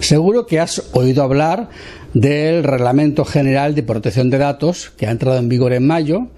Seguro 0.00 0.46
que 0.46 0.60
has 0.60 0.90
oído 0.92 1.22
hablar 1.22 1.68
del 2.14 2.64
Reglamento 2.64 3.24
General 3.24 3.74
de 3.74 3.82
Protección 3.82 4.30
de 4.30 4.38
Datos 4.38 4.90
que 4.96 5.06
ha 5.06 5.10
entrado 5.10 5.38
en 5.38 5.48
vigor 5.48 5.72
en 5.72 5.86
mayo 5.86 6.28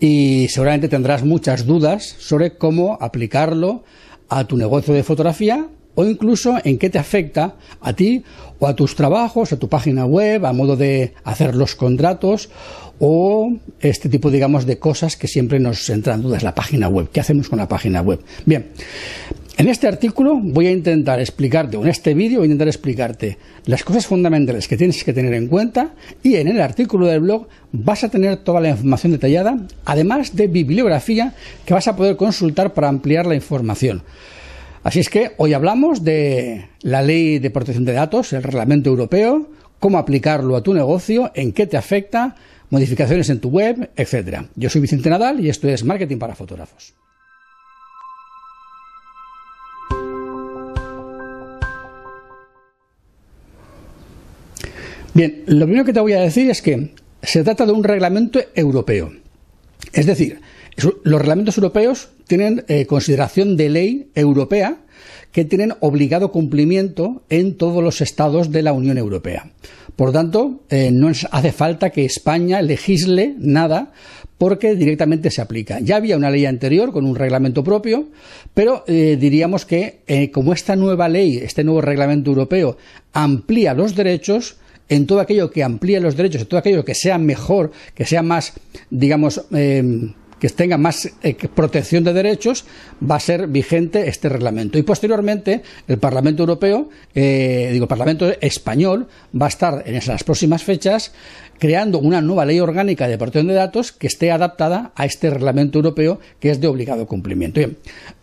y 0.00 0.48
seguramente 0.48 0.88
tendrás 0.88 1.24
muchas 1.24 1.66
dudas 1.66 2.16
sobre 2.18 2.56
cómo 2.56 2.98
aplicarlo 3.00 3.84
a 4.28 4.44
tu 4.44 4.56
negocio 4.56 4.94
de 4.94 5.02
fotografía 5.02 5.68
o 5.94 6.04
incluso 6.04 6.56
en 6.64 6.78
qué 6.78 6.90
te 6.90 6.98
afecta 6.98 7.54
a 7.80 7.92
ti 7.92 8.24
o 8.58 8.66
a 8.66 8.74
tus 8.74 8.96
trabajos, 8.96 9.52
a 9.52 9.58
tu 9.58 9.68
página 9.68 10.06
web, 10.06 10.44
a 10.44 10.52
modo 10.52 10.76
de 10.76 11.14
hacer 11.22 11.54
los 11.54 11.76
contratos 11.76 12.50
o 12.98 13.52
este 13.80 14.08
tipo, 14.08 14.30
digamos, 14.30 14.66
de 14.66 14.78
cosas 14.78 15.16
que 15.16 15.28
siempre 15.28 15.60
nos 15.60 15.88
entran 15.90 16.22
dudas, 16.22 16.42
la 16.42 16.54
página 16.54 16.88
web. 16.88 17.08
¿Qué 17.12 17.20
hacemos 17.20 17.48
con 17.48 17.58
la 17.58 17.68
página 17.68 18.02
web? 18.02 18.20
Bien, 18.44 18.70
en 19.56 19.68
este 19.68 19.86
artículo 19.86 20.38
voy 20.42 20.66
a 20.66 20.72
intentar 20.72 21.20
explicarte, 21.20 21.76
o 21.76 21.82
en 21.82 21.88
este 21.88 22.14
vídeo 22.14 22.38
voy 22.38 22.46
a 22.46 22.46
intentar 22.46 22.68
explicarte 22.68 23.38
las 23.66 23.84
cosas 23.84 24.06
fundamentales 24.06 24.66
que 24.66 24.76
tienes 24.76 25.04
que 25.04 25.12
tener 25.12 25.32
en 25.34 25.48
cuenta 25.48 25.94
y 26.22 26.36
en 26.36 26.48
el 26.48 26.60
artículo 26.60 27.06
del 27.06 27.20
blog 27.20 27.46
vas 27.72 28.02
a 28.04 28.08
tener 28.08 28.38
toda 28.38 28.60
la 28.60 28.70
información 28.70 29.12
detallada, 29.12 29.56
además 29.84 30.34
de 30.34 30.48
bibliografía 30.48 31.34
que 31.64 31.74
vas 31.74 31.86
a 31.88 31.96
poder 31.96 32.16
consultar 32.16 32.74
para 32.74 32.88
ampliar 32.88 33.26
la 33.26 33.34
información. 33.34 34.02
Así 34.82 35.00
es 35.00 35.08
que 35.08 35.32
hoy 35.38 35.54
hablamos 35.54 36.04
de 36.04 36.66
la 36.82 37.02
ley 37.02 37.38
de 37.38 37.50
protección 37.50 37.84
de 37.84 37.92
datos, 37.92 38.32
el 38.32 38.42
reglamento 38.42 38.90
europeo, 38.90 39.48
cómo 39.78 39.98
aplicarlo 39.98 40.56
a 40.56 40.62
tu 40.62 40.74
negocio, 40.74 41.30
en 41.34 41.52
qué 41.52 41.66
te 41.66 41.76
afecta, 41.76 42.36
modificaciones 42.70 43.30
en 43.30 43.40
tu 43.40 43.48
web, 43.48 43.90
etcétera. 43.96 44.46
Yo 44.56 44.68
soy 44.68 44.80
Vicente 44.80 45.08
Nadal 45.10 45.40
y 45.40 45.48
esto 45.48 45.68
es 45.68 45.84
Marketing 45.84 46.18
para 46.18 46.34
Fotógrafos. 46.34 46.94
Bien, 55.14 55.44
lo 55.46 55.66
primero 55.66 55.84
que 55.84 55.92
te 55.92 56.00
voy 56.00 56.12
a 56.14 56.20
decir 56.20 56.50
es 56.50 56.60
que 56.60 56.90
se 57.22 57.44
trata 57.44 57.66
de 57.66 57.72
un 57.72 57.84
reglamento 57.84 58.40
europeo. 58.56 59.12
Es 59.92 60.06
decir, 60.06 60.40
los 60.76 61.20
reglamentos 61.20 61.56
europeos 61.56 62.08
tienen 62.26 62.64
eh, 62.66 62.86
consideración 62.86 63.56
de 63.56 63.68
ley 63.68 64.10
europea 64.16 64.78
que 65.30 65.44
tienen 65.44 65.74
obligado 65.78 66.32
cumplimiento 66.32 67.22
en 67.28 67.56
todos 67.56 67.82
los 67.82 68.00
estados 68.00 68.50
de 68.50 68.62
la 68.62 68.72
Unión 68.72 68.98
Europea. 68.98 69.52
Por 69.94 70.10
tanto, 70.10 70.64
eh, 70.68 70.90
no 70.92 71.08
hace 71.08 71.52
falta 71.52 71.90
que 71.90 72.04
España 72.04 72.60
legisle 72.60 73.36
nada 73.38 73.92
porque 74.36 74.74
directamente 74.74 75.30
se 75.30 75.40
aplica. 75.40 75.78
Ya 75.78 75.94
había 75.96 76.16
una 76.16 76.30
ley 76.30 76.44
anterior 76.44 76.92
con 76.92 77.06
un 77.06 77.14
reglamento 77.14 77.62
propio, 77.62 78.08
pero 78.52 78.82
eh, 78.88 79.16
diríamos 79.18 79.64
que 79.64 80.30
como 80.32 80.52
esta 80.52 80.74
nueva 80.74 81.08
ley, 81.08 81.36
este 81.36 81.62
nuevo 81.62 81.80
reglamento 81.80 82.30
europeo 82.30 82.76
amplía 83.12 83.74
los 83.74 83.94
derechos, 83.94 84.56
en 84.88 85.06
todo 85.06 85.20
aquello 85.20 85.50
que 85.50 85.62
amplíe 85.62 86.00
los 86.00 86.16
derechos, 86.16 86.42
en 86.42 86.48
todo 86.48 86.58
aquello 86.58 86.84
que 86.84 86.94
sea 86.94 87.18
mejor, 87.18 87.72
que 87.94 88.04
sea 88.04 88.22
más, 88.22 88.52
digamos, 88.90 89.42
eh, 89.52 90.12
que 90.44 90.50
tenga 90.50 90.76
más 90.76 91.10
eh, 91.22 91.34
protección 91.54 92.04
de 92.04 92.12
derechos, 92.12 92.66
va 93.00 93.16
a 93.16 93.20
ser 93.20 93.46
vigente 93.46 94.08
este 94.08 94.28
reglamento. 94.28 94.76
Y 94.76 94.82
posteriormente, 94.82 95.62
el 95.88 95.96
Parlamento 95.96 96.42
Europeo, 96.42 96.90
eh, 97.14 97.70
digo, 97.72 97.84
el 97.84 97.88
Parlamento 97.88 98.30
Español, 98.40 99.08
va 99.40 99.46
a 99.46 99.48
estar 99.48 99.82
en 99.86 99.94
esas 99.94 100.22
próximas 100.22 100.62
fechas 100.62 101.12
creando 101.58 101.98
una 101.98 102.20
nueva 102.20 102.44
ley 102.44 102.60
orgánica 102.60 103.08
de 103.08 103.18
protección 103.18 103.48
de 103.48 103.54
datos 103.54 103.92
que 103.92 104.06
esté 104.06 104.30
adaptada 104.30 104.92
a 104.94 105.04
este 105.04 105.30
reglamento 105.30 105.78
europeo 105.78 106.20
que 106.40 106.50
es 106.50 106.60
de 106.60 106.66
obligado 106.66 107.06
cumplimiento. 107.06 107.60
Bien, 107.60 107.76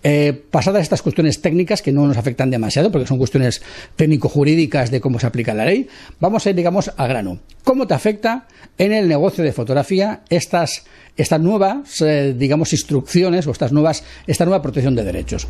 eh, 0.04 0.44
pasadas 0.50 0.84
estas 0.84 1.02
cuestiones 1.02 1.42
técnicas 1.42 1.82
que 1.82 1.92
no 1.92 2.08
nos 2.08 2.18
afectan 2.18 2.50
demasiado 2.50 2.92
porque 2.92 3.08
son 3.08 3.18
cuestiones 3.18 3.62
técnico-jurídicas 3.96 4.92
de 4.92 5.02
cómo 5.02 5.20
se 5.20 5.28
aplica 5.28 5.54
la 5.54 5.66
ley, 5.66 5.88
vamos 6.20 6.46
a 6.46 6.50
ir, 6.50 6.56
digamos, 6.56 6.92
a 6.96 7.08
grano. 7.08 7.40
¿Cómo 7.64 7.88
te 7.88 7.94
afecta 7.94 8.48
en 8.78 8.92
el 8.92 9.08
negocio 9.08 9.44
de 9.44 9.54
fotografía 9.54 10.22
estas, 10.30 10.86
estas 11.18 11.40
nuevas, 11.40 12.02
eh, 12.02 12.36
digamos, 12.38 12.74
instrucciones 12.74 13.48
o 13.48 13.52
estas 13.52 13.72
nuevas, 13.72 14.04
esta 14.28 14.46
nueva 14.46 14.62
protección 14.62 14.96
de 14.96 15.04
derechos? 15.04 15.48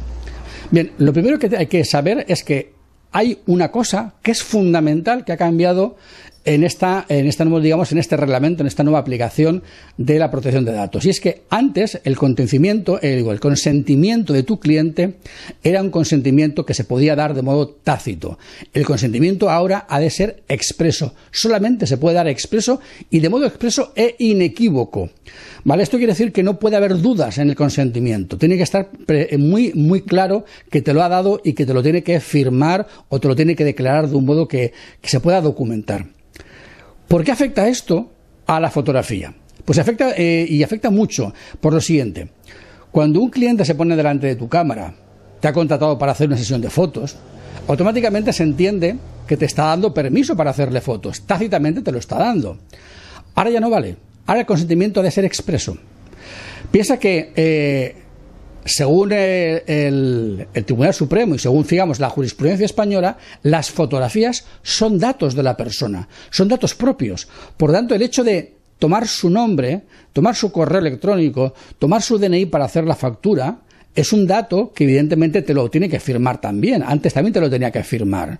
Bien, 0.70 0.91
lo 0.97 1.14
primero 1.14 1.40
que 1.40 1.56
hay 1.56 1.68
que 1.68 1.84
saber 1.84 2.25
es 2.28 2.44
que 2.44 2.74
hay 3.12 3.40
una 3.46 3.72
cosa 3.72 4.16
que 4.22 4.31
es 4.31 4.41
fundamental 4.41 5.25
que 5.25 5.34
ha 5.34 5.38
cambiado 5.38 5.97
en 6.46 6.63
esta, 6.63 7.06
en 7.07 7.28
esta 7.28 7.46
digamos, 7.46 7.91
en 7.91 7.97
este 7.97 8.18
reglamento, 8.18 8.63
en 8.63 8.68
esta 8.68 8.84
nueva 8.84 9.00
aplicación 9.00 9.63
de 9.97 10.19
la 10.19 10.31
protección 10.31 10.66
de 10.66 10.72
datos. 10.72 11.06
Y 11.06 11.09
es 11.09 11.19
que 11.19 11.44
antes 11.50 12.00
el 12.03 12.18
consentimiento, 12.18 13.00
el, 13.02 13.28
el 13.28 13.40
consentimiento 13.40 14.34
de 14.34 14.44
tu 14.44 14.59
cliente 14.59 15.16
era 15.63 15.81
un 15.81 15.90
consentimiento 15.90 16.66
que 16.66 16.74
se 16.74 16.84
podía 16.84 17.16
dar 17.16 17.34
de 17.34 17.41
modo 17.41 17.69
tácito. 17.69 18.40
El 18.74 18.85
consentimiento 18.85 19.50
ahora 19.50 19.85
ha 19.88 20.00
de 20.00 20.09
ser 20.09 20.44
expreso. 20.47 21.13
Solamente 21.31 21.85
se 21.85 21.97
puede 21.97 22.16
dar 22.16 22.28
expreso 22.28 22.79
y 23.09 23.19
de 23.19 23.29
modo 23.29 23.46
expreso 23.46 23.94
e 23.96 24.16
inequívoco. 24.19 25.09
¿Vale? 25.63 25.84
Esto 25.84 25.97
quiere 25.97 26.13
decir 26.13 26.31
que 26.31 26.44
no 26.44 26.58
puede 26.58 26.75
haber 26.75 26.97
dudas 27.00 27.38
en 27.38 27.50
el 27.50 27.56
consentimiento. 27.56 28.38
Tiene 28.38 28.58
que 28.58 28.63
estar 28.63 28.90
muy, 29.38 29.72
muy 29.73 30.02
claro 30.02 30.46
que 30.69 30.81
te 30.81 30.94
lo 30.94 31.03
ha 31.03 31.09
dado 31.09 31.40
y 31.44 31.53
que 31.53 31.66
te 31.66 31.73
lo 31.73 31.84
tiene 31.84 32.03
que 32.03 32.19
firmar 32.19 32.88
o 33.09 33.19
te 33.19 33.28
lo 33.28 33.35
tiene 33.35 33.56
que 33.56 33.63
declarar 33.63 34.09
de 34.09 34.16
un 34.16 34.25
modo 34.25 34.47
que 34.47 34.73
se 35.03 35.19
pueda 35.19 35.40
documentar. 35.40 36.08
¿Por 37.12 37.26
qué 37.26 37.34
afecta 37.34 37.68
esto 37.68 38.10
a 38.48 38.58
la 38.62 38.72
fotografía? 38.72 39.34
Pues 39.66 39.78
afecta 39.78 40.14
eh, 40.16 40.46
y 40.48 40.64
afecta 40.64 40.90
mucho 40.90 41.34
por 41.60 41.74
lo 41.74 41.82
siguiente. 41.82 42.30
Cuando 42.90 43.20
un 43.20 43.30
cliente 43.30 43.66
se 43.66 43.76
pone 43.76 43.98
delante 43.98 44.28
de 44.28 44.38
tu 44.38 44.48
cámara, 44.48 44.94
te 45.42 45.50
ha 45.50 45.52
contratado 45.52 46.00
para 46.00 46.14
hacer 46.14 46.30
una 46.30 46.38
sesión 46.38 46.62
de 46.62 46.70
fotos, 46.70 47.18
automáticamente 47.68 48.32
se 48.32 48.44
entiende 48.44 48.96
que 49.28 49.36
te 49.36 49.44
está 49.44 49.66
dando 49.66 49.94
permiso 49.94 50.38
para 50.38 50.52
hacerle 50.52 50.80
fotos. 50.80 51.24
Tácitamente 51.24 51.82
te 51.82 51.92
lo 51.92 52.00
está 52.00 52.18
dando. 52.18 52.60
Ahora 53.36 53.50
ya 53.50 53.60
no 53.60 53.70
vale. 53.70 53.98
Ahora 54.26 54.40
el 54.40 54.46
consentimiento 54.46 55.02
ha 55.02 55.04
de 55.04 55.12
ser 55.12 55.26
expreso. 55.26 55.78
Piensa 56.72 56.98
que 56.98 57.34
eh, 57.36 57.96
según 58.66 59.12
el, 59.12 60.48
Tribunal 60.66 60.94
Supremo 60.94 61.36
y 61.36 61.40
según, 61.40 61.66
digamos, 61.66 62.00
la 62.00 62.10
jurisprudencia 62.10 62.66
española, 62.66 63.18
las 63.44 63.72
fotografías 63.72 64.46
son 64.62 65.00
datos 65.00 65.36
de 65.36 65.44
la 65.44 65.58
persona, 65.58 66.08
son 66.30 66.48
datos 66.48 66.76
propios. 66.76 67.28
Por 67.58 67.72
tanto, 67.72 67.96
el 67.96 68.02
hecho 68.02 68.24
de 68.24 68.56
tomar 68.80 69.08
su 69.08 69.30
nombre, 69.30 69.84
tomar 70.14 70.36
su 70.36 70.52
correo 70.52 70.80
electrónico, 70.80 71.54
tomar 71.80 72.02
su 72.02 72.18
DNI 72.18 72.48
para 72.48 72.66
hacer 72.66 72.84
la 72.86 72.96
factura, 72.96 73.60
es 73.94 74.14
un 74.14 74.26
dato 74.26 74.72
que 74.74 74.86
evidentemente 74.86 75.42
te 75.42 75.54
lo 75.54 75.70
tiene 75.70 75.90
que 75.90 76.00
firmar 76.00 76.40
también. 76.40 76.84
Antes 76.84 77.14
también 77.14 77.34
te 77.34 77.42
lo 77.42 77.50
tenía 77.50 77.72
que 77.72 77.84
firmar. 77.84 78.40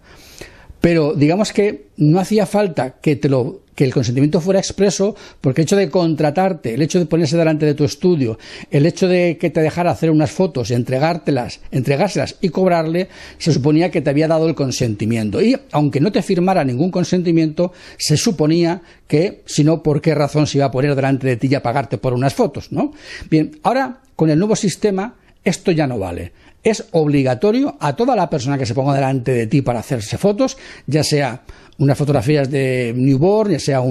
Pero 0.80 1.14
digamos 1.14 1.54
que 1.54 1.90
no 1.98 2.20
hacía 2.20 2.46
falta 2.46 2.96
que 3.02 3.16
te 3.16 3.30
lo 3.30 3.62
que 3.82 3.86
el 3.86 3.94
consentimiento 3.96 4.40
fuera 4.42 4.60
expreso, 4.60 5.16
porque 5.42 5.62
el 5.62 5.66
hecho 5.66 5.76
de 5.76 5.90
contratarte, 5.90 6.76
el 6.76 6.84
hecho 6.84 7.00
de 7.00 7.08
ponerse 7.08 7.36
delante 7.36 7.66
de 7.66 7.74
tu 7.74 7.84
estudio, 7.84 8.38
el 8.70 8.86
hecho 8.86 9.08
de 9.08 9.40
que 9.40 9.50
te 9.50 9.60
dejara 9.60 9.90
hacer 9.90 10.12
unas 10.12 10.30
fotos, 10.30 10.70
entregártelas, 10.70 11.62
entregárselas 11.72 12.36
y 12.42 12.50
cobrarle, 12.50 13.08
se 13.40 13.52
suponía 13.52 13.90
que 13.90 14.02
te 14.02 14.12
había 14.12 14.28
dado 14.28 14.48
el 14.48 14.54
consentimiento. 14.54 15.42
Y 15.42 15.58
aunque 15.72 16.00
no 16.00 16.12
te 16.12 16.22
firmara 16.22 16.64
ningún 16.64 16.92
consentimiento, 16.92 17.74
se 17.98 18.18
suponía 18.18 18.84
que, 19.08 19.42
si 19.48 19.64
no, 19.64 19.82
¿por 19.82 20.00
qué 20.00 20.14
razón 20.14 20.46
se 20.46 20.60
iba 20.60 20.68
a 20.68 20.72
poner 20.72 20.94
delante 20.94 21.26
de 21.26 21.38
ti 21.38 21.48
y 21.50 21.56
a 21.56 21.64
pagarte 21.64 21.98
por 21.98 22.14
unas 22.14 22.36
fotos? 22.36 22.72
¿no? 22.72 22.94
Bien, 23.32 23.58
ahora, 23.64 24.02
con 24.16 24.30
el 24.30 24.38
nuevo 24.38 24.56
sistema, 24.56 25.16
esto 25.44 25.72
ya 25.72 25.88
no 25.88 25.98
vale 25.98 26.34
es 26.64 26.86
obligatorio 26.92 27.76
a 27.80 27.96
toda 27.96 28.16
la 28.16 28.30
persona 28.30 28.58
que 28.58 28.66
se 28.66 28.74
ponga 28.74 28.94
delante 28.94 29.32
de 29.32 29.48
ti 29.48 29.62
para 29.62 29.80
hacerse 29.80 30.18
fotos, 30.18 30.58
ya 30.88 31.04
sea 31.04 31.42
unas 31.80 31.98
fotografías 31.98 32.50
de 32.50 32.94
newborn, 32.96 33.54
ya 33.54 33.60
sea 33.60 33.82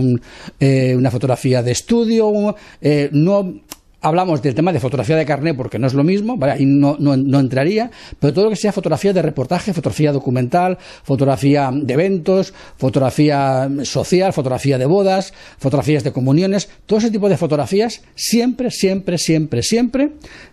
eh, 0.61 0.95
una 0.97 1.11
fotografía 1.11 1.63
de 1.63 1.73
estudio, 1.73 2.55
eh, 2.81 3.09
no 3.13 3.55
hablamos 4.03 4.43
del 4.43 4.55
tema 4.55 4.73
de 4.73 4.81
fotografía 4.81 5.17
de 5.17 5.27
carnet 5.27 5.57
porque 5.57 5.79
no 5.79 5.87
es 5.87 5.95
lo 5.95 6.05
mismo, 6.05 6.37
¿vale? 6.37 6.53
ahí 6.53 6.67
no, 6.67 6.97
entraría, 7.15 7.91
pero 8.19 8.33
todo 8.33 8.45
lo 8.45 8.51
que 8.51 8.57
sea 8.57 8.73
fotografía 8.73 9.13
de 9.13 9.23
reportaje, 9.23 9.73
fotografía 9.73 10.13
documental, 10.13 10.79
fotografía 11.03 11.71
de 11.73 11.93
eventos, 11.93 12.55
fotografía 12.77 13.69
social, 13.83 14.33
fotografía 14.33 14.79
de 14.79 14.87
bodas, 14.87 15.35
fotografías 15.59 16.05
de 16.05 16.13
comuniones, 16.13 16.69
todo 16.87 16.99
ese 16.99 17.11
tipo 17.11 17.29
de 17.29 17.37
fotografías, 17.37 18.03
siempre, 18.15 18.71
siempre, 18.71 19.19
siempre, 19.19 19.63
siempre 19.63 20.13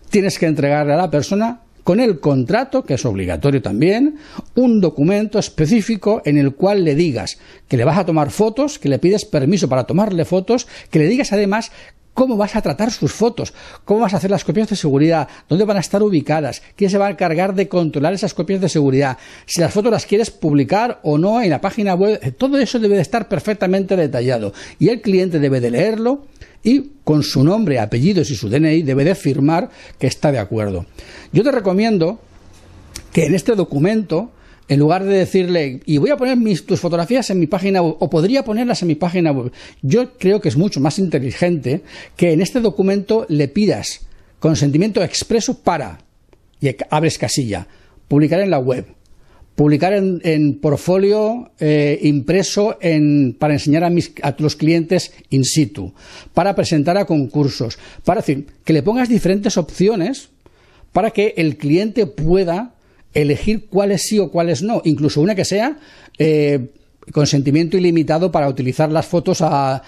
tienes 0.10 0.40
que 0.40 0.48
entregarle 0.48 0.94
a 0.94 0.98
la 0.98 1.12
persona 1.12 1.62
con 1.88 2.02
el 2.02 2.20
contrato, 2.20 2.84
que 2.84 2.96
es 2.96 3.06
obligatorio 3.06 3.62
también, 3.62 4.18
un 4.56 4.82
documento 4.82 5.40
específico 5.40 6.22
en 6.26 6.38
el 6.38 6.54
cual 6.54 6.84
le 6.84 6.96
digas 6.96 7.40
que 7.70 7.78
le 7.78 7.86
vas 7.86 7.98
a 7.98 8.06
tomar 8.06 8.30
fotos, 8.30 8.78
que 8.78 8.90
le 8.90 9.00
pides 9.00 9.24
permiso 9.24 9.70
para 9.70 9.86
tomarle 9.86 10.26
fotos, 10.26 10.68
que 10.92 11.00
le 11.00 11.08
digas 11.08 11.32
además 11.32 11.72
cómo 12.14 12.36
vas 12.36 12.58
a 12.58 12.62
tratar 12.62 12.92
sus 12.92 13.14
fotos, 13.14 13.54
cómo 13.86 14.02
vas 14.02 14.14
a 14.14 14.18
hacer 14.18 14.30
las 14.30 14.44
copias 14.44 14.68
de 14.68 14.76
seguridad, 14.76 15.30
dónde 15.48 15.64
van 15.64 15.78
a 15.78 15.80
estar 15.80 16.04
ubicadas, 16.04 16.62
quién 16.76 16.90
se 16.90 16.98
va 16.98 17.08
a 17.08 17.12
encargar 17.12 17.56
de 17.56 17.70
controlar 17.70 18.12
esas 18.12 18.34
copias 18.34 18.60
de 18.60 18.68
seguridad, 18.68 19.18
si 19.46 19.62
las 19.62 19.74
fotos 19.74 19.90
las 19.90 20.06
quieres 20.06 20.30
publicar 20.30 21.00
o 21.04 21.18
no 21.18 21.42
en 21.42 21.52
la 21.52 21.62
página 21.62 21.96
web, 21.96 22.36
todo 22.36 22.58
eso 22.58 22.80
debe 22.80 22.96
de 22.96 23.02
estar 23.02 23.30
perfectamente 23.30 23.96
detallado 23.96 24.52
y 24.78 24.90
el 24.90 25.00
cliente 25.00 25.40
debe 25.40 25.62
de 25.62 25.72
leerlo 25.72 26.26
y 26.64 26.92
con 27.04 27.24
su 27.24 27.44
nombre, 27.44 27.80
apellidos 27.80 28.30
y 28.32 28.36
su 28.36 28.50
DNI 28.50 28.82
debe 28.84 29.04
de 29.04 29.16
firmar 29.16 29.70
que 29.98 30.08
está 30.08 30.32
de 30.32 30.40
acuerdo. 30.40 30.86
Yo 31.32 31.44
te 31.44 31.52
recomiendo 31.52 32.20
que 33.14 33.26
en 33.26 33.36
este 33.36 33.56
documento 33.56 34.32
en 34.68 34.80
lugar 34.80 35.06
de 35.06 35.18
decirle, 35.18 35.82
y 35.86 35.98
voy 35.98 36.10
a 36.10 36.18
poner 36.18 36.38
mis, 36.38 36.66
tus 36.66 36.80
fotografías 36.80 37.30
en 37.30 37.40
mi 37.40 37.48
página 37.48 37.82
web, 37.82 37.96
o 38.00 38.10
podría 38.10 38.44
ponerlas 38.44 38.82
en 38.82 38.90
mi 38.90 38.96
página 38.96 39.32
web, 39.32 39.52
yo 39.82 40.18
creo 40.18 40.42
que 40.42 40.50
es 40.50 40.58
mucho 40.58 40.82
más 40.82 41.00
inteligente 41.00 41.84
que 42.16 42.34
en 42.34 42.42
este 42.42 42.60
documento 42.60 43.26
le 43.30 43.48
pidas 43.48 44.02
consentimiento 44.40 45.02
expreso 45.02 45.60
para, 45.60 46.00
y 46.60 46.76
abres 46.90 47.18
casilla, 47.18 47.68
publicar 48.08 48.42
en 48.42 48.50
la 48.50 48.60
web, 48.60 48.86
publicar 49.58 49.92
en, 49.92 50.60
portfolio 50.62 51.50
eh, 51.60 51.98
impreso 52.04 52.78
para 53.40 53.54
enseñar 53.56 53.84
a, 53.84 53.90
mis, 53.90 54.14
a 54.22 54.36
los 54.38 54.56
clientes 54.56 55.12
in 55.32 55.44
situ, 55.44 55.96
para 56.36 56.54
presentar 56.54 56.96
a 56.96 57.10
concursos, 57.10 57.80
para 58.06 58.22
decir, 58.22 58.46
que 58.64 58.72
le 58.74 58.84
pongas 58.84 59.10
diferentes 59.10 59.58
opciones 59.58 60.30
para 60.94 61.10
que 61.10 61.34
el 61.38 61.58
cliente 61.58 62.06
pueda 62.06 62.76
elegir 63.16 63.66
cuáles 63.66 64.04
sí 64.04 64.20
o 64.20 64.30
cuáles 64.30 64.62
no, 64.62 64.84
incluso 64.86 65.22
una 65.22 65.34
que 65.34 65.44
sea 65.44 65.80
eh, 66.20 66.70
consentimiento 67.12 67.78
ilimitado 67.78 68.32
para 68.32 68.50
utilizar 68.50 68.92
las 68.92 69.06
fotos 69.06 69.40
a, 69.42 69.82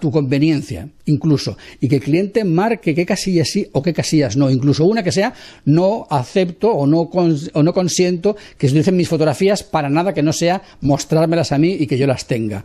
tu, 0.00 0.10
conveniencia, 0.10 0.88
incluso, 1.06 1.56
y 1.80 1.88
que 1.88 1.96
el 1.96 2.02
cliente 2.02 2.44
marque 2.44 2.94
qué 2.94 3.06
casillas 3.06 3.48
sí 3.48 3.66
o 3.72 3.82
qué 3.82 3.92
casillas 3.92 4.36
no, 4.36 4.50
incluso 4.50 4.84
una 4.84 5.02
que 5.02 5.12
sea 5.12 5.34
no 5.64 6.06
acepto 6.10 6.70
o 6.70 6.86
no, 6.86 7.10
o 7.52 7.62
no 7.62 7.72
consiento 7.72 8.36
que 8.58 8.66
se 8.66 8.72
utilicen 8.72 8.96
mis 8.96 9.08
fotografías 9.08 9.62
para 9.62 9.88
nada 9.88 10.12
que 10.12 10.22
no 10.22 10.32
sea 10.32 10.62
mostrármelas 10.80 11.52
a 11.52 11.58
mí 11.58 11.76
y 11.78 11.86
que 11.86 11.98
yo 11.98 12.06
las 12.06 12.26
tenga. 12.26 12.64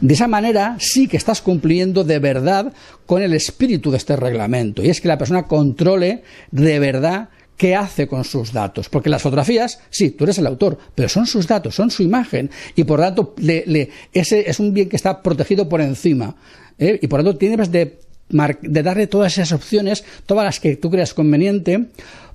De 0.00 0.14
esa 0.14 0.26
manera 0.26 0.76
sí 0.80 1.06
que 1.06 1.16
estás 1.16 1.40
cumpliendo 1.40 2.02
de 2.02 2.18
verdad 2.18 2.72
con 3.06 3.22
el 3.22 3.34
espíritu 3.34 3.92
de 3.92 3.98
este 3.98 4.16
reglamento, 4.16 4.82
y 4.82 4.90
es 4.90 5.00
que 5.00 5.06
la 5.06 5.18
persona 5.18 5.44
controle 5.44 6.24
de 6.50 6.78
verdad 6.80 7.28
qué 7.56 7.76
hace 7.76 8.06
con 8.06 8.24
sus 8.24 8.52
datos. 8.52 8.88
Porque 8.88 9.10
las 9.10 9.22
fotografías, 9.22 9.80
sí, 9.90 10.10
tú 10.10 10.24
eres 10.24 10.38
el 10.38 10.46
autor, 10.46 10.78
pero 10.94 11.08
son 11.08 11.26
sus 11.26 11.46
datos, 11.46 11.74
son 11.74 11.90
su 11.90 12.02
imagen. 12.02 12.50
Y 12.74 12.84
por 12.84 13.00
tanto, 13.00 13.34
ese 14.12 14.50
es 14.50 14.60
un 14.60 14.72
bien 14.74 14.88
que 14.88 14.96
está 14.96 15.22
protegido 15.22 15.68
por 15.68 15.80
encima. 15.80 16.34
¿eh? 16.78 16.98
Y 17.00 17.06
por 17.06 17.20
tanto, 17.20 17.36
tienes 17.38 17.70
de, 17.70 18.00
de 18.28 18.82
darle 18.82 19.06
todas 19.06 19.32
esas 19.32 19.52
opciones, 19.52 20.04
todas 20.26 20.44
las 20.44 20.60
que 20.60 20.76
tú 20.76 20.90
creas 20.90 21.14
conveniente, 21.14 21.88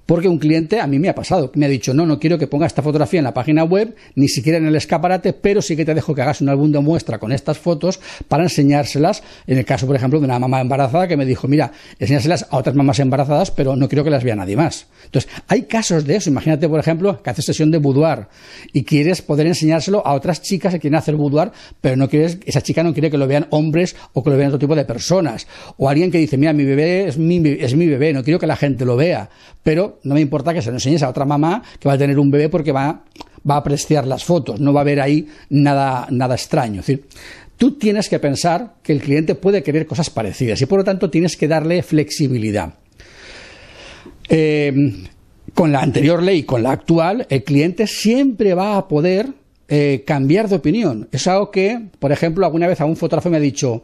porque 0.07 0.27
un 0.27 0.39
cliente 0.39 0.79
a 0.79 0.87
mí 0.87 0.97
me 0.97 1.09
ha 1.09 1.13
pasado, 1.13 1.51
me 1.53 1.65
ha 1.67 1.69
dicho, 1.69 1.93
no, 1.93 2.05
no 2.05 2.17
quiero 2.17 2.39
que 2.39 2.47
ponga 2.47 2.65
esta 2.65 2.81
fotografía 2.81 3.19
en 3.19 3.25
la 3.25 3.33
página 3.33 3.63
web, 3.63 3.93
ni 4.15 4.29
siquiera 4.29 4.57
en 4.57 4.65
el 4.65 4.75
escaparate, 4.75 5.33
pero 5.33 5.61
sí 5.61 5.75
que 5.75 5.85
te 5.85 5.93
dejo 5.93 6.15
que 6.15 6.21
hagas 6.21 6.41
un 6.41 6.49
álbum 6.49 6.71
de 6.71 6.79
muestra 6.79 7.19
con 7.19 7.31
estas 7.31 7.57
fotos 7.59 7.99
para 8.27 8.43
enseñárselas, 8.43 9.21
en 9.45 9.57
el 9.57 9.65
caso, 9.65 9.85
por 9.85 9.95
ejemplo, 9.95 10.19
de 10.19 10.25
una 10.25 10.39
mamá 10.39 10.61
embarazada 10.61 11.07
que 11.07 11.17
me 11.17 11.25
dijo, 11.25 11.47
mira, 11.47 11.73
enseñárselas 11.99 12.47
a 12.49 12.57
otras 12.57 12.75
mamás 12.75 12.99
embarazadas, 12.99 13.51
pero 13.51 13.75
no 13.75 13.89
quiero 13.89 14.03
que 14.05 14.09
las 14.09 14.23
vea 14.23 14.35
nadie 14.35 14.55
más. 14.55 14.87
Entonces, 15.03 15.29
hay 15.47 15.63
casos 15.63 16.05
de 16.05 16.15
eso. 16.15 16.29
Imagínate, 16.29 16.69
por 16.69 16.79
ejemplo, 16.79 17.21
que 17.21 17.29
haces 17.29 17.45
sesión 17.45 17.69
de 17.69 17.77
boudoir 17.77 18.27
y 18.71 18.83
quieres 18.83 19.21
poder 19.21 19.47
enseñárselo 19.47 20.05
a 20.05 20.13
otras 20.13 20.41
chicas 20.41 20.73
que 20.73 20.79
quieren 20.79 20.97
hacer 20.97 21.15
boudoir, 21.15 21.51
pero 21.81 21.97
no 21.97 22.09
quieres, 22.09 22.39
esa 22.45 22.61
chica 22.61 22.81
no 22.81 22.93
quiere 22.93 23.11
que 23.11 23.17
lo 23.17 23.27
vean 23.27 23.47
hombres 23.49 23.95
o 24.13 24.23
que 24.23 24.29
lo 24.29 24.37
vean 24.37 24.49
otro 24.49 24.59
tipo 24.59 24.75
de 24.75 24.85
personas. 24.85 25.47
O 25.77 25.89
alguien 25.89 26.11
que 26.11 26.17
dice, 26.17 26.37
mira, 26.37 26.53
mi 26.53 26.63
bebé 26.63 27.07
es 27.07 27.17
mi, 27.17 27.41
es 27.59 27.75
mi 27.75 27.87
bebé, 27.87 28.13
no 28.13 28.23
quiero 28.23 28.39
que 28.39 28.47
la 28.47 28.55
gente 28.55 28.85
lo 28.85 28.95
vea, 28.95 29.29
pero 29.63 29.96
no 30.03 30.15
me 30.15 30.21
importa 30.21 30.53
que 30.53 30.61
se 30.61 30.69
lo 30.69 30.75
enseñes 30.75 31.03
a 31.03 31.09
otra 31.09 31.25
mamá 31.25 31.63
que 31.79 31.87
va 31.87 31.93
a 31.93 31.97
tener 31.97 32.19
un 32.19 32.29
bebé 32.29 32.49
porque 32.49 32.71
va, 32.71 33.03
va 33.49 33.55
a 33.55 33.57
apreciar 33.59 34.07
las 34.07 34.23
fotos, 34.23 34.59
no 34.59 34.73
va 34.73 34.81
a 34.81 34.83
haber 34.83 35.01
ahí 35.01 35.27
nada, 35.49 36.07
nada 36.09 36.35
extraño. 36.35 36.81
Es 36.81 36.87
decir, 36.87 37.05
tú 37.57 37.77
tienes 37.77 38.09
que 38.09 38.19
pensar 38.19 38.75
que 38.83 38.93
el 38.93 39.01
cliente 39.01 39.35
puede 39.35 39.63
querer 39.63 39.85
cosas 39.85 40.09
parecidas 40.09 40.61
y 40.61 40.65
por 40.65 40.79
lo 40.79 40.83
tanto 40.83 41.09
tienes 41.09 41.37
que 41.37 41.47
darle 41.47 41.83
flexibilidad. 41.83 42.73
Eh, 44.29 44.73
con 45.53 45.71
la 45.71 45.81
anterior 45.81 46.21
ley, 46.21 46.43
con 46.43 46.61
la 46.61 46.71
actual, 46.71 47.25
el 47.29 47.43
cliente 47.43 47.87
siempre 47.87 48.53
va 48.53 48.77
a 48.77 48.87
poder 48.87 49.33
eh, 49.69 50.03
cambiar 50.05 50.47
de 50.49 50.55
opinión. 50.55 51.07
Es 51.11 51.27
algo 51.27 51.51
que, 51.51 51.87
por 51.99 52.11
ejemplo, 52.11 52.45
alguna 52.45 52.67
vez 52.67 52.79
a 52.79 52.85
un 52.85 52.95
fotógrafo 52.95 53.29
me 53.29 53.37
ha 53.37 53.41
dicho, 53.41 53.83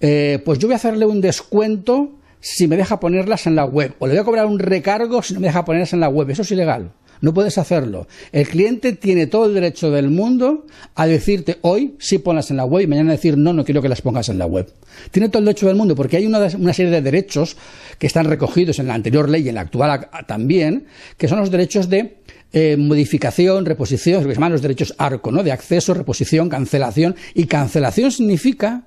eh, 0.00 0.40
pues 0.44 0.58
yo 0.58 0.68
voy 0.68 0.74
a 0.74 0.76
hacerle 0.76 1.06
un 1.06 1.20
descuento 1.20 2.17
si 2.40 2.68
me 2.68 2.76
deja 2.76 3.00
ponerlas 3.00 3.46
en 3.46 3.56
la 3.56 3.64
web. 3.64 3.94
O 3.98 4.06
le 4.06 4.14
voy 4.14 4.20
a 4.20 4.24
cobrar 4.24 4.46
un 4.46 4.58
recargo 4.58 5.22
si 5.22 5.34
no 5.34 5.40
me 5.40 5.48
deja 5.48 5.64
ponerlas 5.64 5.92
en 5.92 6.00
la 6.00 6.08
web. 6.08 6.30
Eso 6.30 6.42
es 6.42 6.50
ilegal. 6.50 6.92
No 7.20 7.34
puedes 7.34 7.58
hacerlo. 7.58 8.06
El 8.32 8.46
cliente 8.46 8.92
tiene 8.92 9.26
todo 9.26 9.46
el 9.46 9.54
derecho 9.54 9.90
del 9.90 10.10
mundo 10.10 10.66
a 10.94 11.06
decirte 11.06 11.58
hoy 11.62 11.96
sí 11.98 12.18
ponlas 12.18 12.50
en 12.50 12.58
la 12.58 12.64
web 12.64 12.84
y 12.84 12.86
mañana 12.86 13.12
decir 13.12 13.36
no, 13.36 13.52
no 13.52 13.64
quiero 13.64 13.82
que 13.82 13.88
las 13.88 14.02
pongas 14.02 14.28
en 14.28 14.38
la 14.38 14.46
web. 14.46 14.72
Tiene 15.10 15.28
todo 15.28 15.40
el 15.40 15.46
derecho 15.46 15.66
del 15.66 15.76
mundo 15.76 15.96
porque 15.96 16.16
hay 16.16 16.26
una, 16.26 16.48
serie 16.72 16.92
de 16.92 17.02
derechos 17.02 17.56
que 17.98 18.06
están 18.06 18.26
recogidos 18.26 18.78
en 18.78 18.86
la 18.86 18.94
anterior 18.94 19.28
ley 19.28 19.42
y 19.42 19.48
en 19.48 19.56
la 19.56 19.62
actual 19.62 20.08
también, 20.26 20.86
que 21.16 21.28
son 21.28 21.40
los 21.40 21.50
derechos 21.50 21.88
de 21.88 22.18
eh, 22.52 22.76
modificación, 22.78 23.66
reposición, 23.66 24.22
lo 24.22 24.28
que 24.28 24.34
se 24.34 24.38
llaman 24.38 24.52
los 24.52 24.62
derechos 24.62 24.94
ARCO, 24.96 25.32
¿no? 25.32 25.42
De 25.42 25.52
acceso, 25.52 25.94
reposición, 25.94 26.48
cancelación. 26.48 27.16
Y 27.34 27.46
cancelación 27.46 28.12
significa 28.12 28.86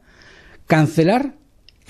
cancelar 0.68 1.36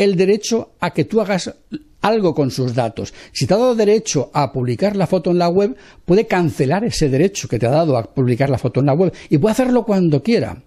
el 0.01 0.15
derecho 0.15 0.71
a 0.79 0.95
que 0.95 1.05
tú 1.05 1.21
hagas 1.21 1.53
algo 2.01 2.33
con 2.33 2.49
sus 2.49 2.73
datos. 2.73 3.13
Si 3.33 3.45
te 3.45 3.53
ha 3.53 3.57
dado 3.57 3.75
derecho 3.75 4.31
a 4.33 4.51
publicar 4.51 4.95
la 4.95 5.05
foto 5.05 5.29
en 5.29 5.37
la 5.37 5.47
web, 5.47 5.75
puede 6.05 6.25
cancelar 6.25 6.83
ese 6.83 7.07
derecho 7.07 7.47
que 7.47 7.59
te 7.59 7.67
ha 7.67 7.71
dado 7.71 7.95
a 7.95 8.03
publicar 8.11 8.49
la 8.49 8.57
foto 8.57 8.79
en 8.79 8.87
la 8.87 8.93
web 8.93 9.13
y 9.29 9.37
puede 9.37 9.51
hacerlo 9.51 9.85
cuando 9.85 10.23
quiera. 10.23 10.57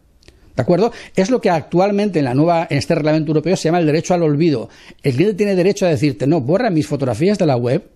¿De 0.54 0.62
acuerdo? 0.62 0.92
Es 1.16 1.30
lo 1.30 1.40
que 1.40 1.50
actualmente 1.50 2.20
en 2.20 2.26
la 2.26 2.34
nueva, 2.34 2.68
en 2.70 2.78
este 2.78 2.94
reglamento 2.94 3.32
europeo 3.32 3.56
se 3.56 3.64
llama 3.64 3.80
el 3.80 3.86
derecho 3.86 4.14
al 4.14 4.22
olvido. 4.22 4.68
El 5.02 5.14
cliente 5.14 5.34
tiene 5.34 5.56
derecho 5.56 5.84
a 5.84 5.88
decirte, 5.88 6.28
no, 6.28 6.40
borra 6.40 6.70
mis 6.70 6.86
fotografías 6.86 7.36
de 7.36 7.46
la 7.46 7.56
web, 7.56 7.90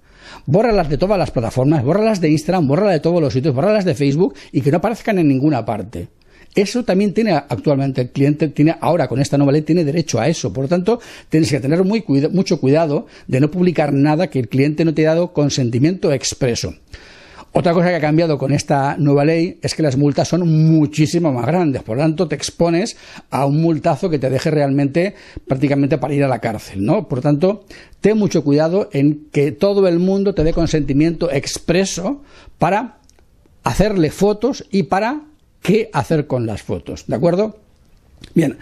bórralas 0.45 0.89
de 0.89 0.99
todas 0.99 1.21
las 1.21 1.31
plataformas, 1.31 1.85
bórralas 1.85 2.21
de 2.21 2.31
Instagram, 2.31 2.67
bórralas 2.67 2.95
de 2.95 3.01
todos 3.01 3.21
los 3.21 3.33
sitios, 3.33 3.55
bórralas 3.55 3.85
de 3.85 3.95
Facebook 3.95 4.35
y 4.51 4.61
que 4.61 4.73
no 4.73 4.79
aparezcan 4.79 5.21
en 5.21 5.29
ninguna 5.29 5.65
parte. 5.65 6.09
Eso 6.55 6.85
también 6.85 7.15
tiene 7.15 7.33
actualmente 7.33 8.01
el 8.01 8.11
cliente, 8.11 8.49
tiene 8.49 8.77
ahora 8.81 9.07
con 9.07 9.21
esta 9.21 9.37
nueva 9.37 9.53
ley, 9.53 9.63
tiene 9.63 9.85
derecho 9.85 10.19
a 10.19 10.29
eso. 10.29 10.53
Por 10.53 10.65
lo 10.65 10.69
tanto, 10.69 11.01
tienes 11.29 11.51
que 11.51 11.61
tener 11.61 11.85
muy 11.85 12.05
mucho 12.33 12.61
cuidado 12.61 13.07
de 13.27 13.41
no 13.41 13.51
publicar 13.51 13.93
nada 13.93 14.29
que 14.29 14.39
el 14.39 14.49
cliente 14.49 14.85
no 14.85 14.95
te 14.95 15.03
haya 15.03 15.15
dado 15.15 15.33
consentimiento 15.33 16.13
expreso. 16.13 16.75
Otra 17.53 17.73
cosa 17.73 17.89
que 17.89 17.97
ha 17.97 18.01
cambiado 18.01 18.37
con 18.37 18.53
esta 18.53 18.97
nueva 18.99 19.25
ley 19.25 19.59
es 19.63 19.75
que 19.75 19.83
las 19.83 19.97
multas 19.97 20.29
son 20.29 20.47
muchísimo 20.47 21.33
más 21.33 21.47
grandes, 21.47 21.83
por 21.83 21.97
lo 21.97 22.03
tanto 22.03 22.29
te 22.29 22.35
expones 22.35 22.97
a 23.31 23.47
un 23.47 23.63
multazo 23.63 24.11
que 24.11 24.19
te 24.19 24.29
deje 24.29 24.51
realmente 24.51 25.15
prácticamente 25.47 25.97
para 25.97 26.13
ir 26.13 26.23
a 26.25 26.29
la 26.29 26.41
cárcel, 26.41 26.85
¿no? 26.85 27.09
Por 27.09 27.19
lo 27.19 27.23
tanto, 27.23 27.65
ten 28.03 28.19
mucho 28.19 28.45
cuidado 28.45 28.91
en 28.93 29.29
que 29.33 29.51
todo 29.51 29.89
el 29.89 29.99
mundo 29.99 30.35
te 30.35 30.45
dé 30.45 30.53
consentimiento 30.53 31.33
expreso 31.33 32.23
para 32.59 32.99
hacerle 33.65 34.11
fotos 34.11 34.67
y 34.71 34.85
para 34.85 35.23
qué 35.63 35.91
hacer 35.93 36.27
con 36.27 36.47
las 36.47 36.63
fotos, 36.63 37.07
¿de 37.07 37.17
acuerdo? 37.17 37.59
Bien, 38.35 38.59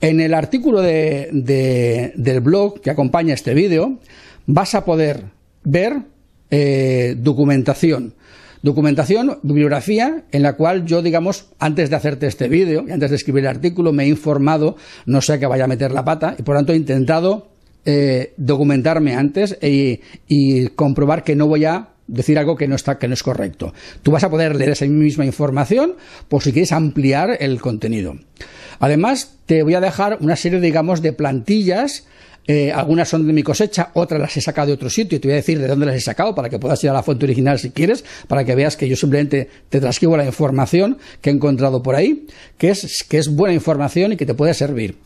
en 0.00 0.20
el 0.20 0.34
artículo 0.34 0.80
de, 0.80 2.12
del 2.14 2.40
blog 2.40 2.80
que 2.80 2.90
acompaña 2.90 3.34
este 3.34 3.54
vídeo 3.54 3.98
vas 4.46 4.74
a 4.74 4.84
poder 4.84 5.24
ver 5.64 6.02
eh, 6.50 7.16
documentación. 7.18 8.14
Documentación, 8.62 9.38
bibliografía, 9.42 10.22
en 10.30 10.42
la 10.42 10.52
cual 10.52 10.86
yo, 10.86 11.02
digamos, 11.02 11.46
antes 11.58 11.90
de 11.90 11.96
hacerte 11.96 12.28
este 12.28 12.48
vídeo, 12.48 12.84
antes 12.92 13.10
de 13.10 13.16
escribir 13.16 13.42
el 13.42 13.50
artículo, 13.50 13.92
me 13.92 14.04
he 14.04 14.08
informado, 14.08 14.76
no 15.04 15.20
sé 15.20 15.40
que 15.40 15.46
vaya 15.46 15.64
a 15.64 15.68
meter 15.68 15.90
la 15.90 16.04
pata, 16.04 16.36
y 16.38 16.42
por 16.42 16.54
tanto 16.54 16.72
he 16.72 16.76
intentado 16.76 17.48
eh, 17.84 18.34
documentarme 18.36 19.16
antes 19.16 19.58
y 19.60 20.68
comprobar 20.76 21.24
que 21.24 21.34
no 21.34 21.48
voy 21.48 21.64
a 21.64 21.91
decir 22.12 22.38
algo 22.38 22.56
que 22.56 22.68
no 22.68 22.76
está 22.76 22.98
que 22.98 23.08
no 23.08 23.14
es 23.14 23.22
correcto. 23.22 23.72
Tú 24.02 24.10
vas 24.12 24.22
a 24.22 24.30
poder 24.30 24.54
leer 24.54 24.70
esa 24.70 24.84
misma 24.84 25.24
información 25.24 25.94
por 26.28 26.42
si 26.42 26.52
quieres 26.52 26.72
ampliar 26.72 27.36
el 27.40 27.60
contenido. 27.60 28.16
Además, 28.78 29.38
te 29.46 29.62
voy 29.62 29.74
a 29.74 29.80
dejar 29.80 30.18
una 30.20 30.36
serie, 30.36 30.60
digamos, 30.60 31.02
de 31.02 31.12
plantillas. 31.12 32.06
Eh, 32.48 32.72
algunas 32.72 33.08
son 33.08 33.26
de 33.26 33.32
mi 33.32 33.44
cosecha, 33.44 33.90
otras 33.94 34.20
las 34.20 34.36
he 34.36 34.40
sacado 34.40 34.66
de 34.66 34.72
otro 34.72 34.90
sitio 34.90 35.16
y 35.16 35.20
te 35.20 35.28
voy 35.28 35.34
a 35.34 35.36
decir 35.36 35.60
de 35.60 35.68
dónde 35.68 35.86
las 35.86 35.94
he 35.94 36.00
sacado 36.00 36.34
para 36.34 36.50
que 36.50 36.58
puedas 36.58 36.82
ir 36.82 36.90
a 36.90 36.92
la 36.92 37.04
fuente 37.04 37.24
original 37.24 37.60
si 37.60 37.70
quieres, 37.70 38.04
para 38.26 38.44
que 38.44 38.56
veas 38.56 38.76
que 38.76 38.88
yo 38.88 38.96
simplemente 38.96 39.48
te 39.68 39.80
transcribo 39.80 40.16
la 40.16 40.26
información 40.26 40.98
que 41.20 41.30
he 41.30 41.32
encontrado 41.32 41.84
por 41.84 41.94
ahí, 41.94 42.26
que 42.58 42.70
es, 42.70 43.04
que 43.08 43.18
es 43.18 43.28
buena 43.28 43.54
información 43.54 44.12
y 44.12 44.16
que 44.16 44.26
te 44.26 44.34
puede 44.34 44.54
servir. 44.54 44.96